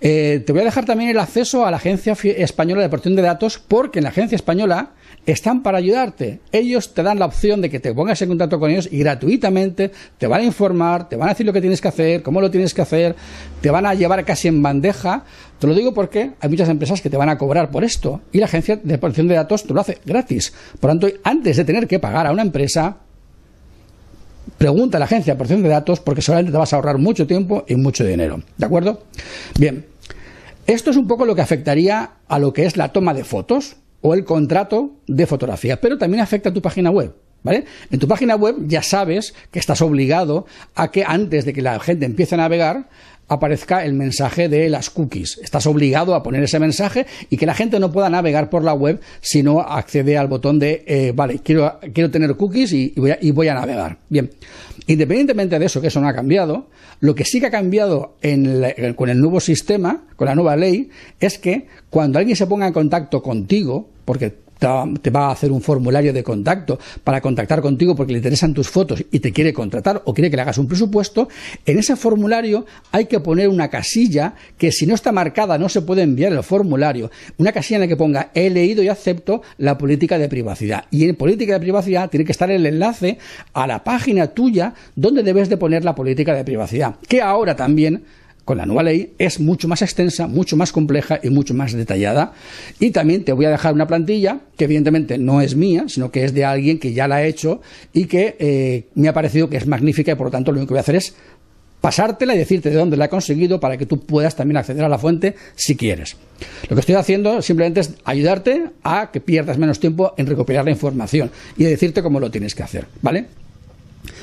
Eh, 0.00 0.44
te 0.46 0.52
voy 0.52 0.62
a 0.62 0.64
dejar 0.64 0.84
también 0.84 1.10
el 1.10 1.18
acceso 1.18 1.66
a 1.66 1.70
la 1.70 1.78
Agencia 1.78 2.16
Española 2.22 2.82
de 2.82 2.88
Protección 2.88 3.16
de 3.16 3.22
Datos 3.22 3.58
porque 3.58 3.98
en 3.98 4.04
la 4.04 4.10
Agencia 4.10 4.36
Española 4.36 4.92
están 5.26 5.62
para 5.62 5.78
ayudarte. 5.78 6.40
Ellos 6.52 6.94
te 6.94 7.02
dan 7.02 7.18
la 7.18 7.26
opción 7.26 7.60
de 7.60 7.68
que 7.68 7.80
te 7.80 7.92
pongas 7.92 8.22
en 8.22 8.28
contacto 8.28 8.60
con 8.60 8.70
ellos 8.70 8.88
y 8.90 8.98
gratuitamente 8.98 9.90
te 10.16 10.26
van 10.26 10.42
a 10.42 10.44
informar, 10.44 11.08
te 11.08 11.16
van 11.16 11.28
a 11.28 11.32
decir 11.32 11.44
lo 11.44 11.52
que 11.52 11.60
tienes 11.60 11.80
que 11.80 11.88
hacer, 11.88 12.22
cómo 12.22 12.40
lo 12.40 12.50
tienes 12.50 12.74
que 12.74 12.82
hacer, 12.82 13.16
te 13.60 13.70
van 13.70 13.86
a 13.86 13.94
llevar 13.94 14.24
casi 14.24 14.48
en 14.48 14.62
bandeja. 14.62 15.24
Te 15.58 15.66
lo 15.66 15.74
digo 15.74 15.92
porque 15.92 16.30
hay 16.40 16.48
muchas 16.48 16.68
empresas 16.68 17.00
que 17.00 17.10
te 17.10 17.16
van 17.16 17.28
a 17.28 17.36
cobrar 17.36 17.70
por 17.70 17.82
esto 17.82 18.20
y 18.32 18.38
la 18.38 18.46
Agencia 18.46 18.76
de 18.76 18.98
Protección 18.98 19.26
de 19.26 19.34
Datos 19.34 19.64
te 19.64 19.74
lo 19.74 19.80
hace 19.80 19.98
gratis. 20.04 20.52
Por 20.80 20.94
lo 20.94 20.98
tanto, 20.98 21.18
antes 21.24 21.56
de 21.56 21.64
tener 21.64 21.88
que 21.88 21.98
pagar 21.98 22.26
a 22.26 22.32
una 22.32 22.42
empresa, 22.42 22.98
pregunta 24.56 24.96
a 24.96 25.00
la 25.00 25.04
Agencia 25.04 25.34
de 25.34 25.38
Protección 25.38 25.62
de 25.62 25.68
Datos 25.68 26.00
porque 26.00 26.22
solamente 26.22 26.52
te 26.52 26.58
vas 26.58 26.72
a 26.72 26.76
ahorrar 26.76 26.98
mucho 26.98 27.26
tiempo 27.26 27.64
y 27.66 27.76
mucho 27.76 28.04
dinero. 28.04 28.42
¿De 28.56 28.66
acuerdo? 28.66 29.02
Bien. 29.58 29.86
Esto 30.66 30.90
es 30.90 30.96
un 30.96 31.06
poco 31.06 31.24
lo 31.24 31.34
que 31.34 31.40
afectaría 31.40 32.10
a 32.28 32.38
lo 32.38 32.52
que 32.52 32.66
es 32.66 32.76
la 32.76 32.92
toma 32.92 33.14
de 33.14 33.24
fotos 33.24 33.76
o 34.00 34.14
el 34.14 34.24
contrato 34.24 34.92
de 35.06 35.26
fotografía, 35.26 35.80
pero 35.80 35.98
también 35.98 36.22
afecta 36.22 36.50
a 36.50 36.54
tu 36.54 36.62
página 36.62 36.90
web. 36.90 37.14
¿Vale? 37.40 37.66
En 37.92 38.00
tu 38.00 38.08
página 38.08 38.34
web 38.34 38.56
ya 38.66 38.82
sabes 38.82 39.32
que 39.52 39.60
estás 39.60 39.80
obligado 39.80 40.44
a 40.74 40.90
que 40.90 41.04
antes 41.04 41.44
de 41.44 41.52
que 41.52 41.62
la 41.62 41.78
gente 41.78 42.04
empiece 42.04 42.34
a 42.34 42.38
navegar, 42.38 42.88
aparezca 43.28 43.84
el 43.84 43.92
mensaje 43.92 44.48
de 44.48 44.68
las 44.68 44.90
cookies. 44.90 45.38
Estás 45.42 45.66
obligado 45.66 46.14
a 46.14 46.22
poner 46.22 46.42
ese 46.42 46.58
mensaje 46.58 47.06
y 47.30 47.36
que 47.36 47.46
la 47.46 47.54
gente 47.54 47.78
no 47.78 47.92
pueda 47.92 48.10
navegar 48.10 48.50
por 48.50 48.64
la 48.64 48.72
web 48.72 49.00
si 49.20 49.42
no 49.42 49.60
accede 49.60 50.16
al 50.16 50.28
botón 50.28 50.58
de, 50.58 50.82
eh, 50.86 51.12
vale, 51.14 51.40
quiero, 51.40 51.78
quiero 51.92 52.10
tener 52.10 52.34
cookies 52.36 52.72
y, 52.72 52.94
voy 52.96 53.10
a, 53.10 53.18
y, 53.20 53.30
voy 53.30 53.48
a, 53.48 53.54
navegar. 53.54 53.98
Bien, 54.08 54.30
independientemente 54.86 55.58
de 55.58 55.66
eso, 55.66 55.80
que 55.80 55.88
eso 55.88 56.00
no 56.00 56.08
ha 56.08 56.14
cambiado, 56.14 56.68
lo 57.00 57.14
que 57.14 57.24
sí 57.24 57.40
que 57.40 57.46
ha 57.46 57.50
cambiado 57.50 58.16
con 58.96 59.08
el 59.10 59.20
nuevo 59.20 59.40
sistema, 59.40 60.04
con 60.16 60.26
la 60.26 60.34
nueva 60.34 60.56
ley, 60.56 60.90
es 61.20 61.38
que 61.38 61.66
cuando 61.90 62.18
alguien 62.18 62.36
se 62.36 62.46
ponga 62.46 62.66
en 62.66 62.72
contacto 62.72 63.22
contigo, 63.22 63.88
porque 64.04 64.34
te 64.58 65.10
va 65.10 65.26
a 65.26 65.30
hacer 65.30 65.52
un 65.52 65.60
formulario 65.60 66.12
de 66.12 66.22
contacto 66.22 66.78
para 67.04 67.20
contactar 67.20 67.60
contigo 67.60 67.94
porque 67.94 68.12
le 68.12 68.18
interesan 68.18 68.54
tus 68.54 68.68
fotos 68.68 69.04
y 69.10 69.20
te 69.20 69.32
quiere 69.32 69.52
contratar 69.52 70.02
o 70.04 70.14
quiere 70.14 70.30
que 70.30 70.36
le 70.36 70.42
hagas 70.42 70.58
un 70.58 70.66
presupuesto, 70.66 71.28
en 71.64 71.78
ese 71.78 71.96
formulario 71.96 72.66
hay 72.92 73.06
que 73.06 73.20
poner 73.20 73.48
una 73.48 73.68
casilla 73.68 74.34
que 74.56 74.72
si 74.72 74.86
no 74.86 74.94
está 74.94 75.12
marcada 75.12 75.58
no 75.58 75.68
se 75.68 75.82
puede 75.82 76.02
enviar 76.02 76.32
el 76.32 76.42
formulario, 76.42 77.10
una 77.36 77.52
casilla 77.52 77.76
en 77.76 77.82
la 77.82 77.88
que 77.88 77.96
ponga 77.96 78.30
he 78.34 78.50
leído 78.50 78.82
y 78.82 78.88
acepto 78.88 79.42
la 79.58 79.78
política 79.78 80.18
de 80.18 80.28
privacidad. 80.28 80.84
Y 80.90 81.08
en 81.08 81.14
política 81.16 81.54
de 81.54 81.60
privacidad 81.60 82.10
tiene 82.10 82.24
que 82.24 82.32
estar 82.32 82.50
el 82.50 82.66
enlace 82.66 83.18
a 83.52 83.66
la 83.66 83.84
página 83.84 84.28
tuya 84.28 84.74
donde 84.96 85.22
debes 85.22 85.48
de 85.48 85.56
poner 85.56 85.84
la 85.84 85.94
política 85.94 86.34
de 86.34 86.44
privacidad, 86.44 86.96
que 87.08 87.22
ahora 87.22 87.56
también 87.56 88.02
con 88.48 88.56
la 88.56 88.64
nueva 88.64 88.82
ley 88.82 89.12
es 89.18 89.40
mucho 89.40 89.68
más 89.68 89.82
extensa, 89.82 90.26
mucho 90.26 90.56
más 90.56 90.72
compleja 90.72 91.20
y 91.22 91.28
mucho 91.28 91.52
más 91.52 91.74
detallada. 91.74 92.32
Y 92.80 92.92
también 92.92 93.22
te 93.22 93.34
voy 93.34 93.44
a 93.44 93.50
dejar 93.50 93.74
una 93.74 93.86
plantilla 93.86 94.40
que 94.56 94.64
evidentemente 94.64 95.18
no 95.18 95.42
es 95.42 95.54
mía, 95.54 95.84
sino 95.88 96.10
que 96.10 96.24
es 96.24 96.32
de 96.32 96.46
alguien 96.46 96.78
que 96.78 96.94
ya 96.94 97.06
la 97.06 97.16
ha 97.16 97.24
hecho 97.24 97.60
y 97.92 98.06
que 98.06 98.36
eh, 98.38 98.86
me 98.94 99.08
ha 99.08 99.12
parecido 99.12 99.50
que 99.50 99.58
es 99.58 99.66
magnífica 99.66 100.12
y 100.12 100.14
por 100.14 100.28
lo 100.28 100.30
tanto 100.30 100.50
lo 100.50 100.60
único 100.60 100.68
que 100.68 100.74
voy 100.76 100.78
a 100.78 100.80
hacer 100.80 100.96
es 100.96 101.14
pasártela 101.82 102.34
y 102.34 102.38
decirte 102.38 102.70
de 102.70 102.76
dónde 102.76 102.96
la 102.96 103.04
he 103.04 103.08
conseguido 103.10 103.60
para 103.60 103.76
que 103.76 103.84
tú 103.84 104.00
puedas 104.00 104.34
también 104.34 104.56
acceder 104.56 104.82
a 104.82 104.88
la 104.88 104.96
fuente 104.96 105.34
si 105.54 105.76
quieres. 105.76 106.16
Lo 106.70 106.74
que 106.74 106.80
estoy 106.80 106.94
haciendo 106.94 107.42
simplemente 107.42 107.80
es 107.80 107.96
ayudarte 108.04 108.70
a 108.82 109.10
que 109.12 109.20
pierdas 109.20 109.58
menos 109.58 109.78
tiempo 109.78 110.14
en 110.16 110.26
recopilar 110.26 110.64
la 110.64 110.70
información 110.70 111.30
y 111.58 111.64
decirte 111.64 112.02
cómo 112.02 112.18
lo 112.18 112.30
tienes 112.30 112.54
que 112.54 112.62
hacer, 112.62 112.86
¿vale? 113.02 113.26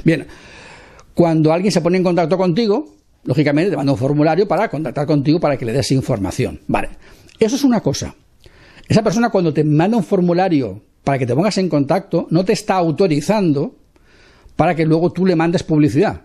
Bien, 0.04 0.26
cuando 1.14 1.54
alguien 1.54 1.72
se 1.72 1.82
pone 1.82 1.98
en 2.00 2.04
contacto 2.04 2.40
contigo, 2.40 2.96
lógicamente 3.26 3.72
te 3.72 3.78
manda 3.78 3.92
un 3.92 3.98
formulario 3.98 4.48
para 4.48 4.70
contactar 4.70 5.06
contigo 5.06 5.40
para 5.40 5.58
que 5.58 5.66
le 5.66 5.74
des 5.74 5.92
información. 5.92 6.62
Vale, 6.68 6.90
eso 7.40 7.56
es 7.56 7.64
una 7.64 7.82
cosa. 7.82 8.16
Esa 8.88 9.04
persona 9.04 9.30
cuando 9.30 9.54
te 9.54 9.64
manda 9.64 9.98
un 9.98 10.04
formulario 10.04 10.82
para 11.04 11.18
que 11.18 11.26
te 11.26 11.36
pongas 11.36 11.58
en 11.58 11.70
contacto, 11.70 12.28
no 12.30 12.46
te 12.46 12.54
está 12.54 12.76
autorizando 12.76 13.76
para 14.56 14.76
que 14.76 14.86
luego 14.86 15.12
tú 15.12 15.26
le 15.26 15.36
mandes 15.36 15.64
publicidad. 15.64 16.22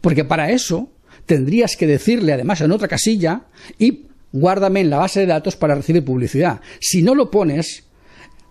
Porque 0.00 0.24
para 0.24 0.50
eso 0.50 0.92
tendrías 1.26 1.76
que 1.76 1.86
decirle 1.86 2.32
además 2.32 2.60
en 2.60 2.72
otra 2.72 2.88
casilla 2.88 3.42
y 3.78 4.06
guárdame 4.32 4.80
en 4.80 4.90
la 4.90 4.98
base 4.98 5.20
de 5.20 5.26
datos 5.26 5.56
para 5.56 5.74
recibir 5.74 6.04
publicidad. 6.04 6.60
Si 6.80 7.02
no 7.02 7.14
lo 7.14 7.30
pones, 7.30 7.84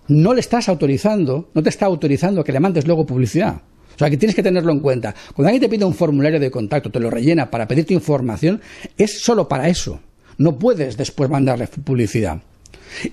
no 0.07 0.33
le 0.33 0.39
estás 0.39 0.69
autorizando, 0.69 1.49
no 1.53 1.63
te 1.63 1.69
está 1.69 1.85
autorizando 1.85 2.43
que 2.43 2.51
le 2.51 2.59
mandes 2.59 2.87
luego 2.87 3.05
publicidad. 3.05 3.61
O 3.99 4.01
sea, 4.01 4.09
que 4.09 4.15
tienes 4.15 4.33
que 4.33 4.41
tenerlo 4.41 4.71
en 4.71 4.79
cuenta. 4.79 5.13
Cuando 5.35 5.49
alguien 5.49 5.59
te 5.59 5.67
pide 5.67 5.83
un 5.83 5.93
formulario 5.93 6.39
de 6.39 6.49
contacto, 6.49 6.89
te 6.89 7.01
lo 7.01 7.09
rellena 7.09 7.51
para 7.51 7.67
pedirte 7.67 7.93
información, 7.93 8.61
es 8.97 9.19
solo 9.19 9.49
para 9.49 9.67
eso. 9.67 9.99
No 10.37 10.57
puedes 10.57 10.95
después 10.95 11.29
mandarle 11.29 11.67
publicidad. 11.67 12.41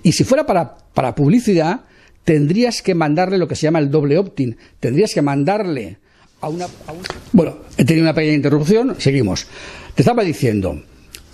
Y 0.01 0.13
si 0.13 0.23
fuera 0.23 0.45
para, 0.45 0.77
para 0.93 1.13
publicidad, 1.13 1.81
tendrías 2.23 2.81
que 2.81 2.95
mandarle 2.95 3.37
lo 3.37 3.49
que 3.49 3.55
se 3.57 3.63
llama 3.63 3.79
el 3.79 3.91
doble 3.91 4.17
opt-in. 4.17 4.55
Tendrías 4.79 5.13
que 5.13 5.21
mandarle 5.21 5.97
a 6.39 6.47
una, 6.47 6.67
Bueno, 7.33 7.57
he 7.75 7.83
tenido 7.83 8.05
una 8.05 8.13
pequeña 8.13 8.35
interrupción, 8.35 8.95
seguimos. 8.97 9.45
Te 9.93 10.03
estaba 10.03 10.23
diciendo 10.23 10.81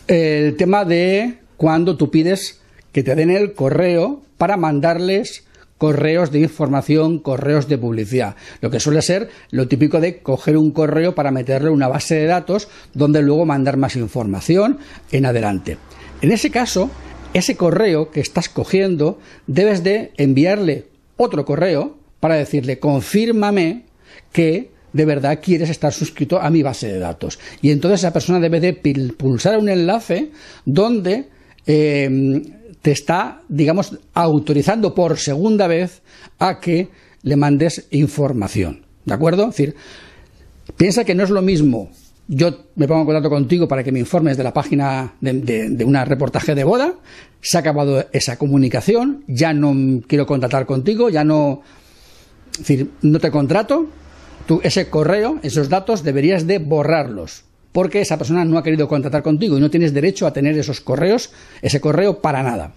el 0.08 0.56
tema 0.56 0.84
de 0.84 1.38
cuando 1.58 1.96
tú 1.96 2.10
pides 2.10 2.60
que 2.92 3.04
te 3.04 3.14
den 3.14 3.30
el 3.30 3.54
correo 3.54 4.24
para 4.40 4.58
mandarles 4.58 5.44
correos 5.84 6.32
de 6.32 6.40
información, 6.40 7.20
correos 7.20 7.68
de 7.68 7.78
publicidad. 7.78 8.38
Lo 8.62 8.72
que 8.72 8.80
suele 8.80 9.02
ser 9.02 9.28
lo 9.52 9.68
típico 9.68 10.00
de 10.00 10.20
coger 10.20 10.56
un 10.56 10.72
correo 10.72 11.14
para 11.14 11.30
meterle 11.30 11.72
una 11.72 11.90
base 11.90 12.16
de 12.16 12.26
datos 12.26 12.70
donde 12.94 13.22
luego 13.22 13.46
mandar 13.46 13.76
más 13.76 13.98
información 13.98 14.78
en 15.12 15.26
adelante. 15.26 15.78
En 16.22 16.32
ese 16.32 16.52
caso, 16.52 16.90
ese 17.34 17.58
correo 17.58 18.12
que 18.12 18.22
estás 18.22 18.48
cogiendo, 18.48 19.20
debes 19.46 19.84
de 19.84 20.14
enviarle 20.16 20.86
otro 21.18 21.44
correo 21.44 21.98
para 22.22 22.36
decirle 22.36 22.80
confírmame 22.80 23.84
que 24.32 24.72
de 24.94 25.04
verdad 25.04 25.42
quieres 25.44 25.70
estar 25.70 25.92
suscrito 25.92 26.40
a 26.40 26.50
mi 26.50 26.64
base 26.64 26.88
de 26.88 27.00
datos. 27.00 27.40
Y 27.62 27.72
entonces 27.72 28.00
esa 28.00 28.14
persona 28.14 28.40
debe 28.40 28.62
de 28.62 28.72
pulsar 29.18 29.58
un 29.58 29.68
enlace 29.68 30.32
donde 30.64 31.26
eh, 31.68 32.42
te 32.84 32.92
está, 32.92 33.42
digamos, 33.48 33.98
autorizando 34.14 34.94
por 34.94 35.18
segunda 35.18 35.68
vez 35.68 36.02
a 36.38 36.60
que 36.60 36.90
le 37.22 37.38
mandes 37.38 37.88
información. 37.92 38.86
¿De 39.06 39.14
acuerdo? 39.14 39.44
Es 39.44 39.50
decir, 39.52 39.76
piensa 40.76 41.06
que 41.06 41.16
no 41.16 41.24
es 41.24 41.30
lo 41.30 41.42
mismo. 41.42 41.90
Yo 42.28 42.66
me 42.76 42.86
pongo 42.86 43.02
en 43.02 43.06
contacto 43.06 43.30
contigo 43.30 43.70
para 43.70 43.86
que 43.86 43.94
me 43.94 44.00
informes 44.00 44.36
de 44.36 44.44
la 44.44 44.54
página 44.54 45.14
de, 45.22 45.70
de 45.70 45.86
un 45.86 45.96
reportaje 45.96 46.56
de 46.56 46.66
boda. 46.66 46.96
Se 47.40 47.56
ha 47.56 47.62
acabado 47.62 48.06
esa 48.12 48.38
comunicación. 48.38 49.24
Ya 49.28 49.54
no 49.54 50.02
quiero 50.06 50.26
contratar 50.26 50.66
contigo. 50.66 51.10
Ya 51.10 51.24
no. 51.24 51.62
Es 52.52 52.60
decir, 52.60 52.92
no 53.02 53.20
te 53.20 53.32
contrato. 53.32 53.88
Tú, 54.46 54.60
ese 54.62 54.90
correo, 54.90 55.40
esos 55.42 55.70
datos, 55.70 56.04
deberías 56.04 56.48
de 56.48 56.60
borrarlos 56.60 57.46
porque 57.74 58.00
esa 58.00 58.18
persona 58.18 58.46
no 58.46 58.58
ha 58.58 58.64
querido 58.64 58.88
contratar 58.88 59.22
contigo 59.22 59.58
y 59.58 59.62
no 59.62 59.70
tienes 59.70 59.94
derecho 59.94 60.26
a 60.26 60.32
tener 60.32 60.58
esos 60.58 60.80
correos, 60.80 61.32
ese 61.62 61.82
correo 61.82 62.22
para 62.22 62.42
nada. 62.42 62.72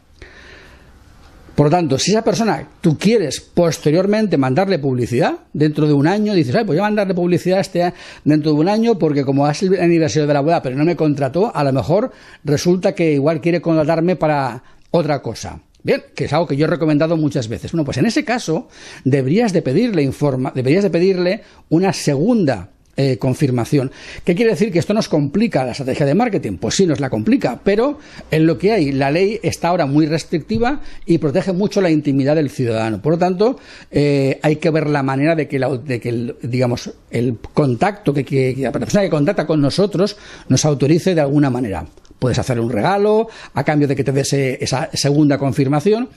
Por 1.55 1.69
lo 1.69 1.71
tanto, 1.71 1.99
si 1.99 2.11
esa 2.11 2.23
persona 2.23 2.69
tú 2.83 2.99
quieres 2.99 3.41
posteriormente 3.41 4.37
mandarle 4.37 4.79
publicidad 4.79 5.39
dentro 5.55 5.87
de 5.87 5.95
un 5.95 6.07
año, 6.07 6.35
dices, 6.35 6.55
ay, 6.55 6.65
pues 6.65 6.77
voy 6.77 6.81
a 6.81 6.89
mandarle 6.89 7.15
publicidad 7.15 7.61
este 7.61 7.95
dentro 8.25 8.53
de 8.53 8.59
un 8.59 8.69
año 8.69 8.99
porque 8.99 9.25
como 9.25 9.49
es 9.49 9.63
el 9.63 9.81
aniversario 9.81 10.27
de 10.27 10.35
la 10.35 10.43
boda, 10.43 10.61
pero 10.61 10.77
no 10.77 10.85
me 10.85 10.97
contrató, 10.97 11.55
a 11.55 11.65
lo 11.65 11.73
mejor 11.73 12.13
resulta 12.45 12.95
que 12.95 13.13
igual 13.13 13.41
quiere 13.41 13.63
contratarme 13.63 14.17
para 14.17 14.63
otra 14.91 15.23
cosa. 15.23 15.61
Bien, 15.83 16.03
que 16.15 16.25
es 16.25 16.33
algo 16.35 16.47
que 16.47 16.57
yo 16.57 16.67
he 16.67 16.69
recomendado 16.69 17.17
muchas 17.17 17.49
veces. 17.49 17.73
Bueno, 17.73 17.87
pues 17.87 17.97
en 17.97 18.07
ese 18.07 18.23
caso 18.23 18.69
deberías 19.05 19.55
de 19.55 19.63
pedirle 19.63 20.03
informa, 20.03 20.53
deberías 20.55 20.83
de 20.83 20.91
pedirle 20.91 21.43
una 21.71 21.95
segunda 21.95 22.69
eh, 22.99 23.19
confirmación. 23.19 23.91
¿Qué 24.25 24.35
quiere 24.35 24.53
decir? 24.53 24.73
¿Que 24.73 24.79
esto 24.79 24.95
nos 24.95 25.09
complica 25.09 25.65
la 25.65 25.73
estrategia 25.73 26.07
de 26.07 26.15
marketing? 26.15 26.57
Pues 26.57 26.77
sí, 26.77 26.87
nos 26.87 26.99
la 26.99 27.11
complica, 27.11 27.61
pero 27.63 27.99
en 28.31 28.47
lo 28.47 28.57
que 28.57 28.73
hay, 28.73 28.93
la 28.93 29.11
ley 29.11 29.39
está 29.43 29.69
ahora 29.69 29.85
muy 29.85 30.07
restrictiva 30.07 30.81
y 31.05 31.19
protege 31.19 31.53
mucho 31.53 31.83
la 31.83 31.91
intimidad 31.91 32.37
del 32.37 32.49
ciudadano. 32.49 33.03
Por 33.03 33.13
lo 33.13 33.19
tanto, 33.19 33.59
eh, 33.91 34.41
hay 34.43 34.57
que 34.57 34.71
ver 34.71 34.89
la 34.89 35.03
manera 35.03 35.35
de 35.35 35.47
que, 35.47 35.57
el, 35.57 36.37
digamos, 36.43 36.91
el 37.11 37.37
contacto, 37.53 38.15
que, 38.15 38.25
que, 38.25 38.55
la 38.57 38.73
persona 38.73 39.03
que 39.03 39.11
contacta 39.11 39.47
con 39.47 39.61
nosotros 39.61 40.17
nos 40.49 40.65
autorice 40.65 41.15
de 41.15 41.21
alguna 41.21 41.51
manera. 41.51 41.85
Puedes 42.19 42.39
hacer 42.39 42.59
un 42.59 42.71
regalo 42.71 43.29
a 43.53 43.63
cambio 43.63 43.87
de 43.89 43.95
que 43.95 44.05
te 44.05 44.13
des 44.13 44.33
esa 44.33 44.89
segunda 44.95 45.37
confirmación, 45.37 46.09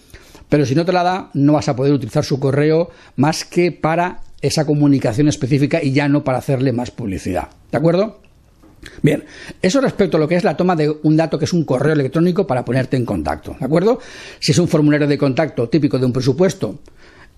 pero 0.47 0.65
si 0.65 0.75
no 0.75 0.85
te 0.85 0.93
la 0.93 1.03
da, 1.03 1.29
no 1.33 1.53
vas 1.53 1.67
a 1.67 1.75
poder 1.75 1.93
utilizar 1.93 2.23
su 2.23 2.39
correo 2.39 2.89
más 3.17 3.43
que 3.43 3.73
para 3.73 4.21
esa 4.41 4.65
comunicación 4.65 5.27
específica 5.27 5.81
y 5.83 5.91
ya 5.91 6.07
no 6.07 6.23
para 6.23 6.37
hacerle 6.37 6.71
más 6.71 6.91
publicidad. 6.91 7.49
¿De 7.71 7.77
acuerdo? 7.77 8.21
Bien, 9.01 9.25
eso 9.61 9.81
respecto 9.81 10.17
a 10.17 10.19
lo 10.19 10.27
que 10.27 10.35
es 10.35 10.43
la 10.43 10.55
toma 10.55 10.75
de 10.75 10.89
un 11.03 11.17
dato 11.17 11.37
que 11.37 11.45
es 11.45 11.53
un 11.53 11.65
correo 11.65 11.93
electrónico 11.93 12.47
para 12.47 12.63
ponerte 12.63 12.97
en 12.97 13.05
contacto. 13.05 13.55
¿De 13.59 13.65
acuerdo? 13.65 13.99
Si 14.39 14.51
es 14.51 14.57
un 14.57 14.67
formulario 14.67 15.07
de 15.07 15.17
contacto 15.17 15.67
típico 15.67 15.99
de 15.99 16.05
un 16.05 16.13
presupuesto, 16.13 16.79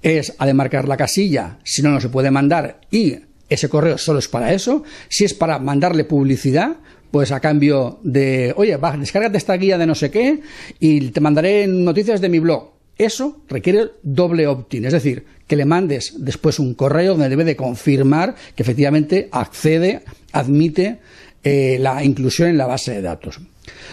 es 0.02 0.36
a 0.38 0.46
de 0.46 0.54
marcar 0.54 0.88
la 0.88 0.98
casilla, 0.98 1.60
si 1.64 1.82
no, 1.82 1.90
no 1.90 2.02
se 2.02 2.10
puede 2.10 2.32
mandar 2.32 2.82
y 2.92 3.18
ese 3.50 3.70
correo 3.70 3.98
solo 3.98 4.20
es 4.20 4.28
para 4.28 4.54
eso. 4.54 4.84
Si 5.10 5.26
es 5.26 5.34
para 5.34 5.60
mandarle 5.60 6.06
publicidad, 6.06 6.78
pues 7.12 7.32
a 7.32 7.42
cambio 7.42 8.00
de, 8.02 8.54
oye, 8.56 8.78
va, 8.78 8.96
descárgate 8.96 9.38
esta 9.38 9.58
guía 9.58 9.78
de 9.78 9.86
no 9.86 9.96
sé 9.96 10.10
qué 10.10 10.42
y 10.80 11.10
te 11.10 11.20
mandaré 11.20 11.68
noticias 11.68 12.22
de 12.22 12.30
mi 12.30 12.40
blog. 12.40 12.71
Eso 12.98 13.42
requiere 13.50 13.92
doble 14.04 14.48
opt-in, 14.48 14.86
es 14.86 14.94
decir, 14.94 15.26
que 15.48 15.56
le 15.56 15.66
mandes 15.66 16.14
después 16.18 16.60
un 16.60 16.76
correo 16.76 17.14
donde 17.14 17.30
debe 17.30 17.44
de 17.44 17.56
confirmar 17.56 18.36
que 18.56 18.64
efectivamente 18.64 19.28
accede, 19.32 20.04
admite 20.32 21.00
eh, 21.44 21.78
la 21.80 22.04
inclusión 22.04 22.50
en 22.50 22.58
la 22.58 22.68
base 22.68 22.94
de 22.94 23.02
datos. 23.02 23.40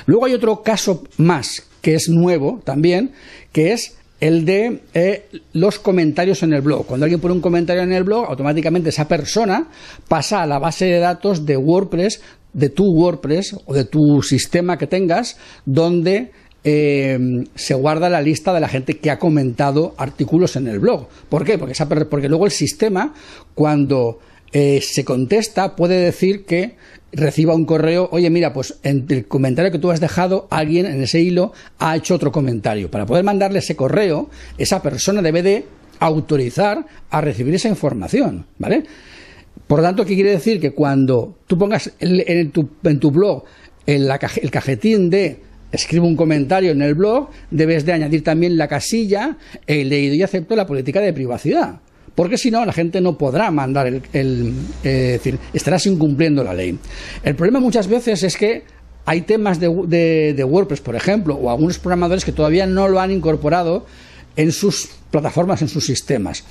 Luego 0.07 0.27
hay 0.27 0.35
otro 0.35 0.63
caso 0.63 1.05
más 1.17 1.65
que 1.81 1.95
es 1.95 2.09
nuevo 2.09 2.61
también, 2.65 3.13
que 3.53 3.73
es 3.73 3.97
el 4.21 4.45
de 4.45 4.81
eh, 4.95 5.27
los 5.53 5.79
comentarios 5.79 6.43
en 6.43 6.53
el 6.53 6.61
blog. 6.61 6.87
Cuando 6.87 7.05
alguien 7.05 7.21
pone 7.21 7.35
un 7.35 7.41
comentario 7.41 7.83
en 7.83 7.93
el 7.93 8.05
blog, 8.05 8.27
automáticamente 8.27 8.91
esa 8.91 9.07
persona 9.07 9.69
pasa 10.09 10.43
a 10.43 10.47
la 10.47 10.59
base 10.59 10.87
de 10.87 10.99
datos 10.99 11.47
de 11.47 11.57
WordPress, 11.57 12.21
de 12.53 12.69
tu 12.69 12.85
WordPress 12.85 13.57
o 13.65 13.75
de 13.75 13.85
tu 13.85 14.23
sistema 14.23 14.77
que 14.77 14.87
tengas, 14.87 15.37
donde 15.65 16.33
eh, 16.71 17.19
se 17.55 17.73
guarda 17.73 18.11
la 18.11 18.21
lista 18.21 18.53
de 18.53 18.61
la 18.61 18.69
gente 18.69 18.99
que 18.99 19.11
ha 19.11 19.19
comentado 19.19 19.95
artículos 19.97 20.55
en 20.57 20.69
el 20.69 20.81
blog. 20.81 21.09
¿Por 21.31 21.43
qué? 21.43 21.57
Porque, 21.57 22.29
luego 22.29 22.45
el 22.45 22.51
sistema, 22.51 23.15
cuando 23.55 24.19
eh, 24.53 24.81
se 24.83 25.03
contesta, 25.03 25.75
puede 25.77 25.99
decir 25.99 26.45
que 26.45 26.77
reciba 27.11 27.55
un 27.55 27.65
correo, 27.65 28.11
oye, 28.13 28.29
mira, 28.29 28.53
pues 28.53 28.75
en 28.83 29.07
el 29.09 29.27
comentario 29.27 29.73
que 29.73 29.79
tú 29.79 29.91
has 29.91 29.99
dejado, 29.99 30.47
alguien 30.51 30.85
en 30.85 31.03
ese 31.03 31.21
hilo 31.23 31.53
ha 31.79 31.97
hecho 31.97 32.15
otro 32.15 32.31
comentario. 32.31 32.91
Para 32.91 33.07
poder 33.07 33.25
mandarle 33.25 33.61
ese 33.61 33.75
correo, 33.75 34.29
esa 34.59 34.83
persona 34.83 35.23
debe 35.23 35.43
de 35.43 35.65
autorizar 36.01 36.85
a 37.09 37.21
recibir 37.23 37.55
esa 37.55 37.69
información, 37.69 38.45
¿vale? 38.59 38.83
Por 39.67 39.79
lo 39.79 39.87
tanto, 39.87 40.05
¿qué 40.05 40.15
quiere 40.15 40.33
decir? 40.33 40.61
Que 40.61 40.73
cuando 40.73 41.39
tú 41.47 41.57
pongas 41.57 41.93
en, 41.99 42.51
tu, 42.51 43.11
blog 43.11 43.45
el 43.87 44.51
cajetín 44.51 45.09
de 45.09 45.48
escribo 45.73 46.07
un 46.07 46.17
comentario 46.17 46.73
en 46.73 46.83
el 46.83 46.95
blog, 46.95 47.31
debes 47.51 47.85
de 47.85 47.93
añadir 47.93 48.25
también 48.25 48.57
la 48.57 48.69
casilla, 48.69 49.37
he 49.67 49.85
leído 49.85 50.15
y 50.15 50.23
acepto 50.23 50.57
la 50.57 50.67
política 50.67 51.01
de 51.01 51.13
privacidad 51.13 51.81
porque 52.19 52.37
si 52.37 52.51
no 52.51 52.65
la 52.65 52.73
gente 52.73 53.01
no 53.01 53.17
podrá 53.17 53.49
mandar 53.53 53.87
el, 53.87 54.03
eh, 54.83 54.89
decir, 55.13 55.39
estarás 55.53 55.87
incumpliendo 55.87 56.43
la 56.43 56.53
ley. 56.53 56.77
El 57.23 57.37
problema 57.37 57.61
muchas 57.61 57.87
veces 57.87 58.25
es 58.25 58.37
que 58.37 58.65
hay 59.05 59.21
temas 59.21 59.61
de, 59.61 60.35
de, 60.37 60.45
WordPress, 60.45 60.81
por 60.81 60.97
ejemplo, 60.97 61.37
o 61.37 61.49
algunos 61.49 61.79
programadores 61.79 62.25
que 62.25 62.33
todavía 62.33 62.67
no 62.67 62.89
lo 62.89 62.99
han 62.99 63.13
incorporado 63.13 63.87
en 64.35 64.51
sus 64.51 64.89
plataformas, 65.13 65.63
en 65.63 65.69
sus 65.69 65.87
sistemas. 65.87 66.43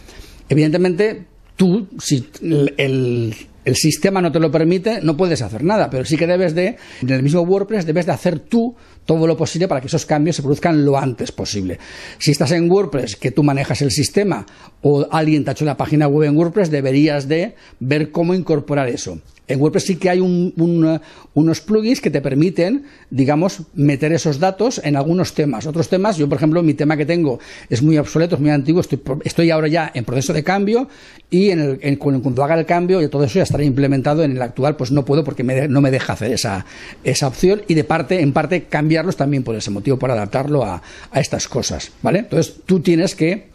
Evidentemente, 0.47 1.25
tú, 1.57 1.87
si 1.99 2.29
el, 2.77 3.35
sistema 3.75 4.21
no 4.21 4.31
te 4.31 4.39
lo 4.39 4.49
permite, 4.49 5.01
no 5.01 5.17
puedes 5.17 5.41
hacer 5.41 5.61
nada, 5.61 5.89
pero 5.89 6.05
sí 6.05 6.15
que 6.15 6.25
debes 6.25 6.55
de, 6.55 6.77
en 7.01 7.09
el 7.09 7.21
mismo 7.21 7.41
WordPress, 7.41 7.85
debes 7.85 8.05
de 8.05 8.13
hacer 8.13 8.39
tú 8.39 8.75
todo 9.05 9.27
lo 9.27 9.35
posible 9.35 9.67
para 9.67 9.81
que 9.81 9.87
esos 9.87 10.05
cambios 10.05 10.37
se 10.37 10.41
produzcan 10.41 10.85
lo 10.85 10.97
antes 10.97 11.33
posible. 11.33 11.77
Si 12.17 12.31
estás 12.31 12.51
en 12.51 12.71
WordPress, 12.71 13.17
que 13.17 13.31
tú 13.31 13.43
manejas 13.43 13.81
el 13.81 13.91
sistema, 13.91 14.45
o 14.81 15.05
alguien 15.11 15.43
te 15.43 15.49
ha 15.49 15.53
hecho 15.53 15.65
la 15.65 15.75
página 15.75 16.07
web 16.07 16.29
en 16.29 16.37
WordPress, 16.37 16.71
deberías 16.71 17.27
de 17.27 17.55
ver 17.79 18.11
cómo 18.11 18.33
incorporar 18.33 18.87
eso. 18.87 19.19
En 19.47 19.61
WordPress 19.61 19.85
sí 19.85 19.95
que 19.95 20.09
hay 20.09 20.19
unos 20.19 21.61
plugins 21.61 22.01
que 22.01 22.09
te 22.09 22.21
permiten, 22.21 22.83
digamos, 23.09 23.61
meter 23.75 24.11
esos 24.11 24.39
datos 24.39 24.81
en 24.83 24.97
algunos 24.97 25.33
temas. 25.33 25.65
Otros 25.65 25.87
temas, 25.87 26.17
yo 26.17 26.27
por 26.27 26.37
ejemplo, 26.37 26.61
mi 26.63 26.73
tema 26.73 26.97
que 26.97 27.05
tengo 27.05 27.39
es 27.69 27.81
muy 27.81 27.97
obsoleto, 27.97 28.35
es 28.35 28.41
muy 28.41 28.49
antiguo, 28.49 28.81
estoy, 29.23 29.49
ahora 29.51 29.69
ya 29.69 29.89
en 29.93 30.03
proceso 30.03 30.33
de 30.33 30.43
cambio 30.43 30.89
y 31.29 31.51
en 31.51 31.79
el, 31.81 31.97
cuando 31.97 32.43
haga 32.43 32.55
el 32.55 32.65
cambio 32.65 33.01
y 33.01 33.07
todo 33.07 33.23
eso 33.23 33.35
ya 33.35 33.43
estará 33.43 33.63
implementado 33.63 34.23
en 34.23 34.31
el 34.31 34.41
actual, 34.41 34.75
pues 34.75 34.91
no 34.91 35.05
puedo 35.05 35.23
porque 35.23 35.43
no 35.43 35.81
me 35.81 35.91
deja 35.91 36.13
hacer 36.13 36.33
esa, 36.33 36.65
esa 37.05 37.27
opción 37.27 37.61
y 37.67 37.73
de 37.73 37.85
parte, 37.85 38.19
en 38.19 38.33
parte 38.33 38.63
cambiarlos 38.65 39.15
también 39.15 39.43
por 39.43 39.55
ese 39.55 39.71
motivo, 39.71 39.97
para 39.97 40.13
adaptarlo 40.13 40.65
a, 40.65 40.81
estas 41.13 41.47
cosas, 41.47 41.91
¿vale? 42.01 42.19
Entonces 42.19 42.57
tú 42.65 42.79
tienes 42.79 43.15
que 43.15 43.47